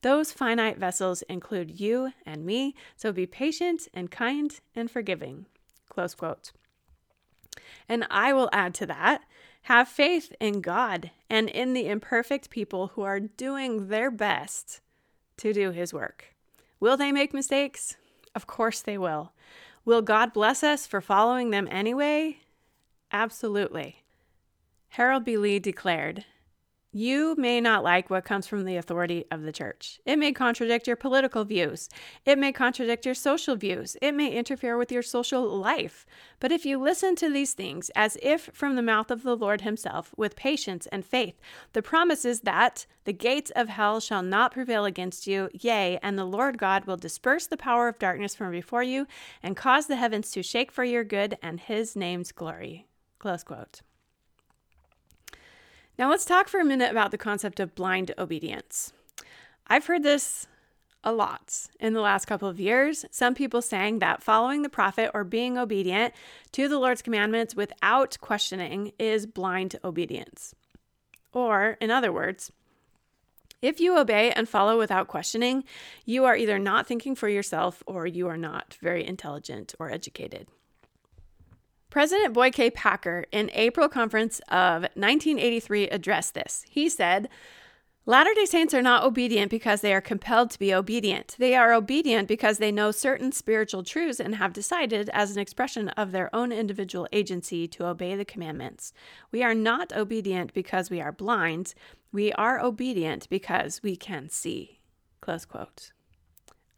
Those 0.00 0.32
finite 0.32 0.78
vessels 0.78 1.22
include 1.22 1.78
you 1.78 2.12
and 2.26 2.44
me, 2.44 2.74
so 2.96 3.12
be 3.12 3.26
patient 3.26 3.86
and 3.94 4.10
kind 4.10 4.58
and 4.74 4.90
forgiving. 4.90 5.46
Close 5.88 6.14
quote. 6.14 6.50
And 7.88 8.06
I 8.10 8.32
will 8.32 8.50
add 8.52 8.74
to 8.74 8.86
that 8.86 9.22
have 9.66 9.88
faith 9.88 10.32
in 10.40 10.60
God 10.60 11.10
and 11.30 11.48
in 11.48 11.72
the 11.72 11.86
imperfect 11.86 12.50
people 12.50 12.88
who 12.88 13.02
are 13.02 13.20
doing 13.20 13.88
their 13.88 14.10
best 14.10 14.80
to 15.36 15.52
do 15.52 15.70
His 15.70 15.94
work. 15.94 16.34
Will 16.80 16.96
they 16.96 17.12
make 17.12 17.32
mistakes? 17.32 17.96
Of 18.34 18.46
course 18.46 18.80
they 18.80 18.98
will. 18.98 19.32
Will 19.84 20.02
God 20.02 20.32
bless 20.32 20.62
us 20.64 20.86
for 20.86 21.00
following 21.00 21.50
them 21.50 21.68
anyway? 21.70 22.38
Absolutely. 23.12 24.02
Harold 24.90 25.24
B. 25.24 25.36
Lee 25.36 25.58
declared 25.58 26.24
you 26.94 27.34
may 27.38 27.58
not 27.58 27.82
like 27.82 28.10
what 28.10 28.24
comes 28.24 28.46
from 28.46 28.64
the 28.64 28.76
authority 28.76 29.24
of 29.30 29.42
the 29.42 29.52
church. 29.52 29.98
It 30.04 30.18
may 30.18 30.32
contradict 30.32 30.86
your 30.86 30.96
political 30.96 31.44
views. 31.44 31.88
It 32.26 32.38
may 32.38 32.52
contradict 32.52 33.06
your 33.06 33.14
social 33.14 33.56
views. 33.56 33.96
It 34.02 34.12
may 34.12 34.30
interfere 34.30 34.76
with 34.76 34.92
your 34.92 35.02
social 35.02 35.42
life. 35.58 36.04
But 36.38 36.52
if 36.52 36.66
you 36.66 36.78
listen 36.78 37.16
to 37.16 37.30
these 37.30 37.54
things 37.54 37.90
as 37.96 38.18
if 38.22 38.50
from 38.52 38.76
the 38.76 38.82
mouth 38.82 39.10
of 39.10 39.22
the 39.22 39.36
Lord 39.36 39.62
Himself, 39.62 40.12
with 40.18 40.36
patience 40.36 40.86
and 40.92 41.04
faith, 41.04 41.40
the 41.72 41.82
promise 41.82 42.26
is 42.26 42.40
that 42.40 42.84
the 43.04 43.14
gates 43.14 43.50
of 43.56 43.70
hell 43.70 43.98
shall 43.98 44.22
not 44.22 44.52
prevail 44.52 44.84
against 44.84 45.26
you, 45.26 45.48
yea, 45.54 45.98
and 46.02 46.18
the 46.18 46.26
Lord 46.26 46.58
God 46.58 46.84
will 46.84 46.98
disperse 46.98 47.46
the 47.46 47.56
power 47.56 47.88
of 47.88 47.98
darkness 47.98 48.34
from 48.34 48.50
before 48.50 48.82
you 48.82 49.06
and 49.42 49.56
cause 49.56 49.86
the 49.86 49.96
heavens 49.96 50.30
to 50.32 50.42
shake 50.42 50.70
for 50.70 50.84
your 50.84 51.04
good 51.04 51.38
and 51.42 51.58
His 51.58 51.96
name's 51.96 52.32
glory. 52.32 52.86
Close 53.18 53.42
quote. 53.42 53.80
Now, 55.98 56.10
let's 56.10 56.24
talk 56.24 56.48
for 56.48 56.60
a 56.60 56.64
minute 56.64 56.90
about 56.90 57.10
the 57.10 57.18
concept 57.18 57.60
of 57.60 57.74
blind 57.74 58.12
obedience. 58.18 58.92
I've 59.66 59.86
heard 59.86 60.02
this 60.02 60.46
a 61.04 61.12
lot 61.12 61.66
in 61.80 61.92
the 61.92 62.00
last 62.00 62.26
couple 62.26 62.48
of 62.48 62.60
years. 62.60 63.04
Some 63.10 63.34
people 63.34 63.60
saying 63.60 63.98
that 63.98 64.22
following 64.22 64.62
the 64.62 64.68
prophet 64.68 65.10
or 65.12 65.24
being 65.24 65.58
obedient 65.58 66.14
to 66.52 66.68
the 66.68 66.78
Lord's 66.78 67.02
commandments 67.02 67.54
without 67.54 68.18
questioning 68.20 68.92
is 68.98 69.26
blind 69.26 69.76
obedience. 69.84 70.54
Or, 71.32 71.76
in 71.80 71.90
other 71.90 72.12
words, 72.12 72.52
if 73.60 73.80
you 73.80 73.98
obey 73.98 74.32
and 74.32 74.48
follow 74.48 74.78
without 74.78 75.08
questioning, 75.08 75.64
you 76.04 76.24
are 76.24 76.36
either 76.36 76.58
not 76.58 76.86
thinking 76.86 77.14
for 77.14 77.28
yourself 77.28 77.82
or 77.86 78.06
you 78.06 78.28
are 78.28 78.36
not 78.36 78.76
very 78.80 79.06
intelligent 79.06 79.74
or 79.78 79.90
educated. 79.90 80.48
President 81.92 82.32
Boyd 82.32 82.54
K. 82.54 82.70
Packer, 82.70 83.26
in 83.32 83.50
April 83.52 83.86
conference 83.86 84.40
of 84.48 84.80
1983, 84.94 85.90
addressed 85.90 86.32
this. 86.32 86.64
He 86.70 86.88
said, 86.88 87.28
Latter 88.06 88.32
day 88.32 88.46
Saints 88.46 88.72
are 88.72 88.80
not 88.80 89.04
obedient 89.04 89.50
because 89.50 89.82
they 89.82 89.92
are 89.92 90.00
compelled 90.00 90.50
to 90.52 90.58
be 90.58 90.72
obedient. 90.72 91.36
They 91.38 91.54
are 91.54 91.74
obedient 91.74 92.28
because 92.28 92.56
they 92.56 92.72
know 92.72 92.92
certain 92.92 93.30
spiritual 93.30 93.82
truths 93.82 94.20
and 94.20 94.36
have 94.36 94.54
decided, 94.54 95.10
as 95.10 95.32
an 95.32 95.38
expression 95.38 95.90
of 95.90 96.12
their 96.12 96.34
own 96.34 96.50
individual 96.50 97.06
agency, 97.12 97.68
to 97.68 97.84
obey 97.84 98.16
the 98.16 98.24
commandments. 98.24 98.94
We 99.30 99.42
are 99.42 99.54
not 99.54 99.92
obedient 99.92 100.54
because 100.54 100.88
we 100.88 100.98
are 100.98 101.12
blind. 101.12 101.74
We 102.10 102.32
are 102.32 102.58
obedient 102.58 103.28
because 103.28 103.82
we 103.82 103.96
can 103.96 104.30
see. 104.30 104.80
Close 105.20 105.44
quote. 105.44 105.92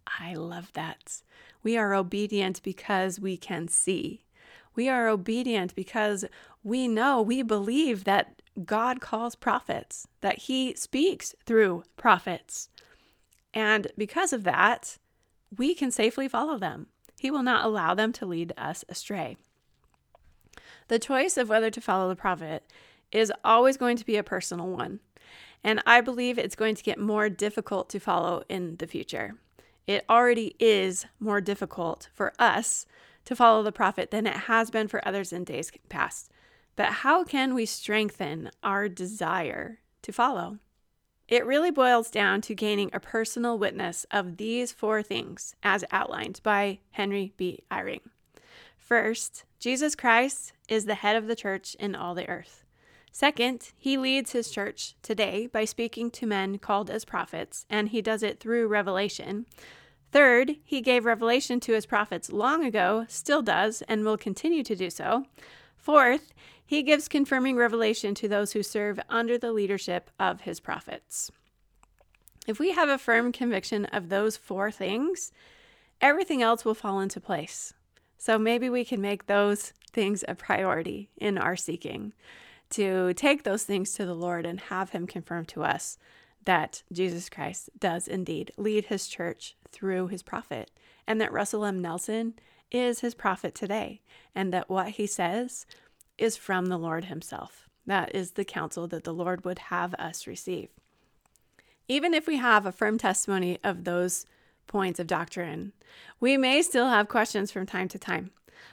I 0.09 0.35
love 0.35 0.73
that. 0.73 1.23
We 1.63 1.77
are 1.77 1.95
obedient 1.95 2.65
because 2.65 3.21
we 3.21 3.37
can 3.37 3.69
see. 3.69 4.25
We 4.75 4.89
are 4.89 5.09
obedient 5.09 5.75
because 5.75 6.25
we 6.63 6.89
know, 6.89 7.21
we 7.23 7.43
believe 7.43 8.05
that 8.05 8.43
God 8.65 9.01
calls 9.01 9.35
prophets, 9.35 10.07
that 10.21 10.39
He 10.39 10.75
speaks 10.75 11.35
through 11.45 11.85
prophets. 11.97 12.69
And 13.53 13.89
because 13.97 14.33
of 14.33 14.45
that, 14.45 14.99
we 15.57 15.75
can 15.75 15.91
safely 15.91 16.29
follow 16.29 16.59
them. 16.59 16.87
He 17.19 17.31
will 17.31 17.43
not 17.43 17.65
allow 17.65 17.95
them 17.95 18.13
to 18.15 18.27
lead 18.27 18.53
us 18.57 18.85
astray. 18.89 19.37
The 20.89 20.99
choice 20.99 21.37
of 21.37 21.49
whether 21.49 21.71
to 21.71 21.81
follow 21.81 22.09
the 22.09 22.17
prophet 22.17 22.65
is 23.11 23.33
always 23.45 23.77
going 23.77 23.97
to 23.97 24.05
be 24.05 24.17
a 24.17 24.23
personal 24.23 24.69
one. 24.69 25.01
And 25.63 25.83
I 25.87 26.01
believe 26.01 26.37
it's 26.37 26.57
going 26.57 26.75
to 26.75 26.83
get 26.83 26.99
more 26.99 27.31
difficult 27.31 27.89
to 27.91 28.01
follow 28.01 28.43
in 28.49 28.77
the 28.77 28.87
future. 28.87 29.37
It 29.87 30.05
already 30.11 30.57
is 30.59 31.07
more 31.21 31.41
difficult 31.41 32.09
for 32.13 32.33
us 32.39 32.87
to 33.25 33.37
follow 33.37 33.63
the 33.63 33.73
prophet 33.73 34.11
than 34.11 34.27
it 34.27 34.37
has 34.37 34.71
been 34.71 34.89
for 34.89 35.07
others 35.07 35.33
in 35.33 35.45
days 35.45 35.71
past. 35.89 36.31
But 36.77 36.87
how 36.87 37.25
can 37.25 37.55
we 37.55 37.67
strengthen 37.67 38.51
our 38.63 38.89
desire 38.89 39.79
to 40.03 40.13
follow? 40.13 40.59
It 41.29 41.47
really 41.47 41.71
boils 41.71 42.11
down 42.11 42.43
to 42.43 42.55
gaining 42.55 42.91
a 42.93 43.01
personal 43.01 43.59
witness 43.59 44.05
of 44.11 44.37
these 44.37 44.73
four 44.73 45.03
things 45.03 45.55
as 45.63 45.85
outlined 45.91 46.41
by 46.43 46.81
Henry 46.91 47.33
B. 47.37 47.61
Eyring. 47.71 48.01
First, 48.77 49.45
Jesus 49.59 49.95
Christ 49.95 50.53
is 50.69 50.85
the 50.85 50.97
head 50.97 51.17
of 51.17 51.27
the 51.27 51.37
church 51.37 51.75
in 51.81 51.95
all 51.95 52.15
the 52.15 52.29
earth. 52.29 52.65
Second, 53.11 53.71
he 53.79 53.97
leads 53.97 54.33
his 54.33 54.51
church 54.51 54.97
today 55.01 55.47
by 55.47 55.65
speaking 55.65 56.11
to 56.11 56.27
men 56.27 56.59
called 56.59 56.91
as 56.91 57.05
prophets, 57.05 57.65
and 57.71 57.89
he 57.89 58.03
does 58.03 58.23
it 58.23 58.41
through 58.41 58.67
revelation. 58.67 59.47
Third, 60.15 60.59
he 60.63 60.81
gave 60.81 61.07
revelation 61.07 61.59
to 61.59 61.73
his 61.73 61.87
prophets 61.87 62.31
long 62.31 62.65
ago, 62.65 63.05
still 63.09 63.43
does, 63.43 63.83
and 63.89 64.05
will 64.05 64.17
continue 64.17 64.63
to 64.63 64.77
do 64.77 64.89
so. 64.89 65.25
Fourth, 65.77 66.33
he 66.65 66.85
gives 66.85 67.09
confirming 67.09 67.57
revelation 67.57 68.15
to 68.15 68.29
those 68.29 68.53
who 68.53 68.63
serve 68.63 69.01
under 69.09 69.37
the 69.37 69.51
leadership 69.51 70.11
of 70.21 70.43
his 70.43 70.61
prophets. 70.61 71.33
If 72.47 72.61
we 72.61 72.71
have 72.71 72.89
a 72.89 72.97
firm 72.97 73.33
conviction 73.33 73.87
of 73.87 74.09
those 74.09 74.37
four 74.37 74.71
things, 74.71 75.33
everything 76.01 76.43
else 76.43 76.65
will 76.65 76.75
fall 76.75 77.01
into 77.01 77.21
place. 77.21 77.75
So 78.17 78.39
maybe 78.39 78.71
we 78.71 78.85
can 78.85 79.01
make 79.01 79.27
those 79.27 79.73
things 79.93 80.23
a 80.29 80.37
priority 80.37 81.11
in 81.17 81.39
our 81.39 81.57
seeking 81.57 82.13
to 82.71 83.15
take 83.15 83.43
those 83.43 83.65
things 83.65 83.95
to 83.95 84.07
the 84.07 84.15
Lord 84.15 84.47
and 84.47 84.61
have 84.61 84.91
Him 84.91 85.09
confirm 85.09 85.45
to 85.47 85.65
us 85.65 85.99
that 86.45 86.83
Jesus 86.93 87.29
Christ 87.29 87.71
does 87.79 88.09
indeed 88.09 88.53
lead 88.57 88.87
His 88.87 89.09
church 89.09 89.57
through 89.71 90.09
His 90.09 90.23
prophet, 90.23 90.71
and 91.07 91.21
that 91.21 91.33
Russell 91.33 91.65
M. 91.65 91.81
Nelson 91.81 92.35
is 92.71 93.01
His 93.01 93.15
prophet 93.15 93.55
today, 93.55 94.01
and 94.35 94.53
that 94.53 94.69
what 94.69 94.91
He 94.91 95.07
says 95.07 95.67
is 96.19 96.37
from 96.37 96.67
the 96.67 96.79
Lord 96.79 97.07
Himself. 97.07 97.69
That 97.87 98.15
is 98.15 98.33
the 98.33 98.45
counsel 98.45 98.87
that 98.89 99.05
the 99.05 99.15
Lord 99.15 99.45
would 99.45 99.59
have 99.59 99.95
us 99.95 100.27
receive. 100.27 100.69
Even 101.87 102.15
if 102.15 102.27
we 102.27 102.37
have 102.37 102.65
a 102.65 102.73
firm 102.73 102.97
testimony 102.97 103.59
of 103.63 103.85
those 103.85 104.25
points 104.67 104.99
of 104.99 105.07
doctrine, 105.07 105.73
we 106.19 106.37
may 106.37 106.63
still 106.63 106.89
have 106.89 107.09
questions 107.09 107.53
from 107.53 107.67
time 107.67 107.89
to 107.89 107.99
time. 107.99 108.31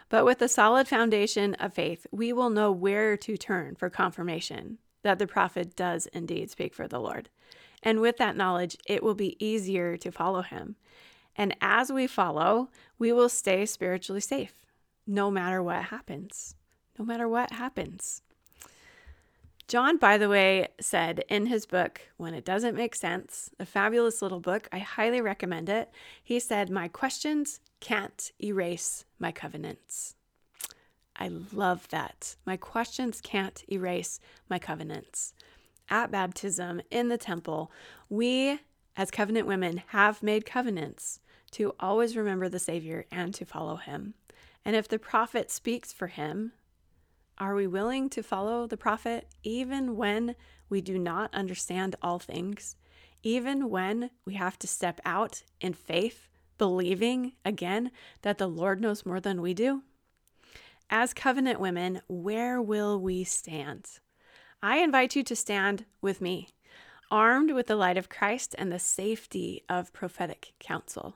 But 0.07 0.23
with 0.23 0.41
a 0.41 0.47
solid 0.47 0.87
foundation 0.87 1.55
of 1.55 1.73
faith, 1.73 2.07
we 2.11 2.31
will 2.31 2.49
know 2.49 2.71
where 2.71 3.17
to 3.17 3.37
turn 3.37 3.75
for 3.75 3.89
confirmation 3.89 4.77
that 5.03 5.19
the 5.19 5.27
prophet 5.27 5.75
does 5.75 6.07
indeed 6.07 6.49
speak 6.49 6.73
for 6.73 6.87
the 6.87 6.99
Lord. 6.99 7.29
And 7.83 7.99
with 7.99 8.17
that 8.17 8.35
knowledge, 8.35 8.77
it 8.85 9.03
will 9.03 9.15
be 9.15 9.43
easier 9.43 9.97
to 9.97 10.11
follow 10.11 10.41
him. 10.41 10.75
And 11.35 11.55
as 11.61 11.91
we 11.91 12.07
follow, 12.07 12.69
we 12.99 13.11
will 13.11 13.29
stay 13.29 13.65
spiritually 13.65 14.21
safe 14.21 14.53
no 15.07 15.31
matter 15.31 15.61
what 15.63 15.85
happens. 15.85 16.55
No 16.97 17.05
matter 17.05 17.27
what 17.27 17.53
happens. 17.53 18.21
John, 19.67 19.97
by 19.97 20.17
the 20.17 20.27
way, 20.27 20.67
said 20.81 21.23
in 21.29 21.45
his 21.45 21.65
book, 21.65 22.01
When 22.17 22.33
It 22.33 22.43
Doesn't 22.43 22.75
Make 22.75 22.93
Sense, 22.93 23.49
a 23.57 23.65
fabulous 23.65 24.21
little 24.21 24.41
book, 24.41 24.67
I 24.71 24.79
highly 24.79 25.21
recommend 25.21 25.69
it. 25.69 25.89
He 26.21 26.39
said, 26.39 26.69
My 26.69 26.89
questions 26.89 27.61
can't 27.79 28.31
erase 28.43 29.05
my 29.17 29.31
covenants. 29.31 30.15
I 31.15 31.29
love 31.53 31.87
that. 31.89 32.35
My 32.45 32.57
questions 32.57 33.21
can't 33.21 33.63
erase 33.71 34.19
my 34.49 34.59
covenants. 34.59 35.33
At 35.91 36.09
baptism 36.09 36.81
in 36.89 37.09
the 37.09 37.17
temple, 37.17 37.69
we 38.09 38.61
as 38.95 39.11
covenant 39.11 39.45
women 39.45 39.83
have 39.87 40.23
made 40.23 40.45
covenants 40.45 41.19
to 41.51 41.75
always 41.81 42.15
remember 42.15 42.47
the 42.47 42.59
Savior 42.59 43.05
and 43.11 43.33
to 43.33 43.43
follow 43.43 43.75
him. 43.75 44.13
And 44.63 44.73
if 44.73 44.87
the 44.87 44.97
prophet 44.97 45.51
speaks 45.51 45.91
for 45.91 46.07
him, 46.07 46.53
are 47.37 47.55
we 47.55 47.67
willing 47.67 48.09
to 48.11 48.23
follow 48.23 48.67
the 48.67 48.77
prophet 48.77 49.27
even 49.43 49.97
when 49.97 50.35
we 50.69 50.79
do 50.79 50.97
not 50.97 51.33
understand 51.33 51.97
all 52.01 52.19
things? 52.19 52.77
Even 53.21 53.69
when 53.69 54.11
we 54.25 54.35
have 54.35 54.57
to 54.59 54.67
step 54.67 55.01
out 55.03 55.43
in 55.59 55.73
faith 55.73 56.29
believing 56.57 57.33
again 57.43 57.91
that 58.21 58.37
the 58.37 58.47
Lord 58.47 58.79
knows 58.79 59.05
more 59.05 59.19
than 59.19 59.41
we 59.41 59.53
do? 59.53 59.83
As 60.89 61.13
covenant 61.13 61.59
women, 61.59 62.01
where 62.07 62.61
will 62.61 62.97
we 62.97 63.25
stand? 63.25 63.99
I 64.63 64.77
invite 64.77 65.15
you 65.15 65.23
to 65.23 65.35
stand 65.35 65.85
with 66.01 66.21
me, 66.21 66.49
armed 67.09 67.49
with 67.49 67.65
the 67.65 67.75
light 67.75 67.97
of 67.97 68.09
Christ 68.09 68.53
and 68.59 68.71
the 68.71 68.77
safety 68.77 69.63
of 69.67 69.91
prophetic 69.91 70.53
counsel. 70.59 71.15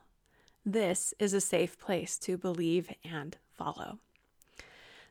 This 0.64 1.14
is 1.20 1.32
a 1.32 1.40
safe 1.40 1.78
place 1.78 2.18
to 2.18 2.36
believe 2.36 2.92
and 3.04 3.36
follow. 3.52 4.00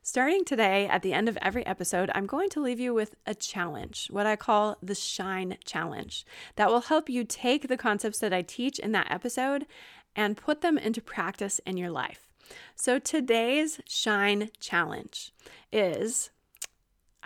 Starting 0.02 0.44
today, 0.44 0.86
at 0.86 1.02
the 1.02 1.14
end 1.14 1.30
of 1.30 1.38
every 1.42 1.66
episode, 1.66 2.12
I'm 2.14 2.26
going 2.26 2.50
to 2.50 2.62
leave 2.62 2.80
you 2.80 2.94
with 2.94 3.16
a 3.26 3.34
challenge, 3.34 4.10
what 4.12 4.26
I 4.26 4.36
call 4.36 4.76
the 4.84 4.96
Shine 4.96 5.58
Challenge, 5.64 6.26
that 6.58 6.70
will 6.70 6.82
help 6.82 7.10
you 7.10 7.24
take 7.24 7.70
the 7.70 7.78
concepts 7.78 8.20
that 8.20 8.34
I 8.34 8.42
teach 8.42 8.80
in 8.80 8.92
that 8.92 9.10
episode 9.10 9.66
and 10.14 10.36
put 10.36 10.60
them 10.60 10.78
into 10.78 11.02
practice 11.02 11.60
in 11.66 11.78
your 11.78 11.90
life. 11.90 12.28
So 12.76 13.00
today's 13.00 13.80
Shine 13.88 14.50
Challenge 14.60 15.32
is 15.72 16.32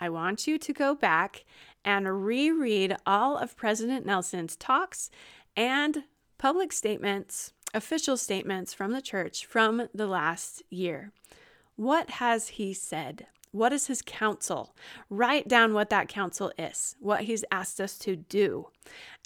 I 0.00 0.08
want 0.08 0.46
you 0.46 0.58
to 0.58 0.72
go 0.72 0.94
back 0.94 1.44
and 1.84 2.24
reread 2.24 2.96
all 3.06 3.36
of 3.36 3.56
President 3.56 4.06
Nelson's 4.06 4.56
talks 4.56 5.10
and 5.54 6.04
public 6.38 6.72
statements, 6.72 7.52
official 7.74 8.16
statements 8.16 8.72
from 8.72 8.92
the 8.92 9.02
church 9.02 9.44
from 9.44 9.88
the 9.94 10.06
last 10.06 10.62
year. 10.70 11.12
What 11.76 12.10
has 12.12 12.48
he 12.48 12.72
said? 12.72 13.26
What 13.52 13.74
is 13.74 13.88
his 13.88 14.00
counsel? 14.00 14.74
Write 15.10 15.48
down 15.48 15.74
what 15.74 15.90
that 15.90 16.08
counsel 16.08 16.50
is, 16.56 16.96
what 16.98 17.22
he's 17.22 17.44
asked 17.50 17.80
us 17.80 17.98
to 17.98 18.16
do, 18.16 18.68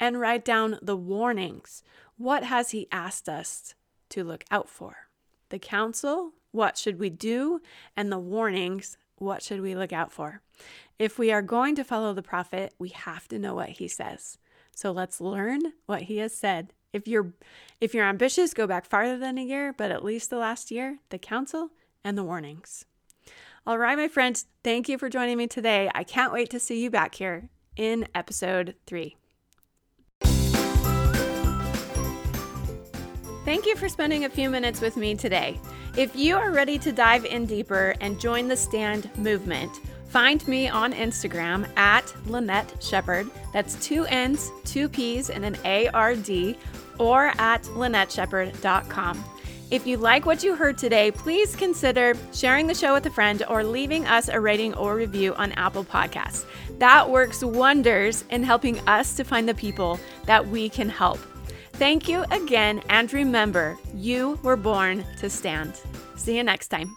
and 0.01 0.19
write 0.19 0.45
down 0.45 0.79
the 0.83 0.97
warnings. 0.97 1.85
What 2.17 2.43
has 2.45 2.71
he 2.71 2.89
asked 2.91 3.29
us 3.29 3.75
to 4.09 4.25
look 4.25 4.45
out 4.51 4.69
for? 4.69 5.09
The 5.51 5.59
counsel, 5.59 6.33
what 6.53 6.79
should 6.79 6.99
we 6.99 7.11
do? 7.11 7.61
And 7.97 8.11
the 8.11 8.19
warnings, 8.19 8.97
what 9.17 9.43
should 9.43 9.61
we 9.61 9.75
look 9.75 9.93
out 9.93 10.13
for? 10.13 10.41
If 10.99 11.19
we 11.19 11.33
are 11.33 11.43
going 11.43 11.75
to 11.77 11.85
follow 11.85 12.13
the 12.13 12.23
prophet, 12.23 12.75
we 12.79 12.91
have 12.91 13.29
to 13.29 13.39
know 13.39 13.55
what 13.55 13.71
he 13.71 13.89
says. 13.89 14.39
So 14.75 14.91
let's 14.93 15.21
learn 15.21 15.61
what 15.87 16.03
he 16.03 16.19
has 16.19 16.37
said. 16.37 16.73
If 16.93 17.09
you're 17.09 17.33
if 17.81 17.95
you're 17.95 18.05
ambitious, 18.05 18.55
go 18.55 18.67
back 18.67 18.87
farther 18.87 19.19
than 19.19 19.39
a 19.39 19.45
year, 19.45 19.73
but 19.73 19.91
at 19.91 20.05
least 20.05 20.31
the 20.31 20.37
last 20.37 20.71
year, 20.71 20.99
the 21.11 21.19
counsel 21.19 21.71
and 22.05 22.17
the 22.17 22.25
warnings. 22.25 22.85
All 23.67 23.79
right, 23.79 23.97
my 23.97 24.09
friends, 24.09 24.47
thank 24.63 24.89
you 24.89 24.99
for 24.99 25.09
joining 25.09 25.39
me 25.39 25.47
today. 25.47 25.91
I 25.95 26.05
can't 26.05 26.33
wait 26.33 26.51
to 26.51 26.61
see 26.61 26.83
you 26.83 26.91
back 26.91 27.15
here 27.15 27.49
in 27.77 28.07
episode 28.15 28.75
three. 28.87 29.17
Thank 33.45 33.67
you 33.67 33.77
for 33.77 33.91
spending 33.91 34.25
a 34.25 34.31
few 34.31 34.49
minutes 34.49 34.81
with 34.81 34.97
me 34.97 35.15
today. 35.15 35.61
If 35.99 36.17
you 36.17 36.35
are 36.35 36.51
ready 36.51 36.79
to 36.79 36.91
dive 36.93 37.27
in 37.27 37.45
deeper 37.45 37.95
and 38.01 38.19
join 38.19 38.49
the 38.49 38.57
stand 38.57 39.11
movement, 39.19 39.81
find 40.09 40.47
me 40.49 40.69
on 40.69 40.95
Instagram 40.95 41.69
at 41.77 42.07
Lynnette 42.27 42.81
Sheppard. 42.81 43.31
That's 43.53 43.75
two 43.87 44.07
N's, 44.07 44.51
two 44.65 44.89
P's, 44.89 45.29
and 45.29 45.45
an 45.45 45.59
A 45.67 45.89
R 45.89 46.17
D, 46.17 46.57
or 46.99 47.33
at 47.37 47.65
LynnetteSheppard.com. 47.65 49.25
If 49.71 49.87
you 49.87 49.99
like 49.99 50.25
what 50.25 50.43
you 50.43 50.55
heard 50.55 50.79
today, 50.79 51.11
please 51.11 51.55
consider 51.55 52.15
sharing 52.33 52.67
the 52.67 52.75
show 52.75 52.95
with 52.95 53.05
a 53.05 53.11
friend 53.11 53.43
or 53.47 53.63
leaving 53.63 54.07
us 54.07 54.29
a 54.29 54.41
rating 54.41 54.73
or 54.75 54.97
review 54.97 55.35
on 55.35 55.53
Apple 55.53 55.85
Podcasts. 55.85 56.47
That 56.79 57.11
works 57.11 57.45
wonders 57.45 58.25
in 58.31 58.43
helping 58.43 58.81
us 58.89 59.17
to 59.17 59.25
find 59.25 59.47
the 59.47 59.55
people 59.55 60.01
that 60.25 60.49
we 60.49 60.71
can 60.71 60.89
help. 60.89 61.19
Thank 61.77 62.09
you 62.09 62.25
again, 62.31 62.83
and 62.89 63.13
remember, 63.13 63.77
you 63.95 64.39
were 64.45 64.57
born 64.57 65.05
to 65.19 65.29
stand. 65.29 65.81
See 66.15 66.37
you 66.37 66.45
next 66.45 66.69
time. 66.69 66.97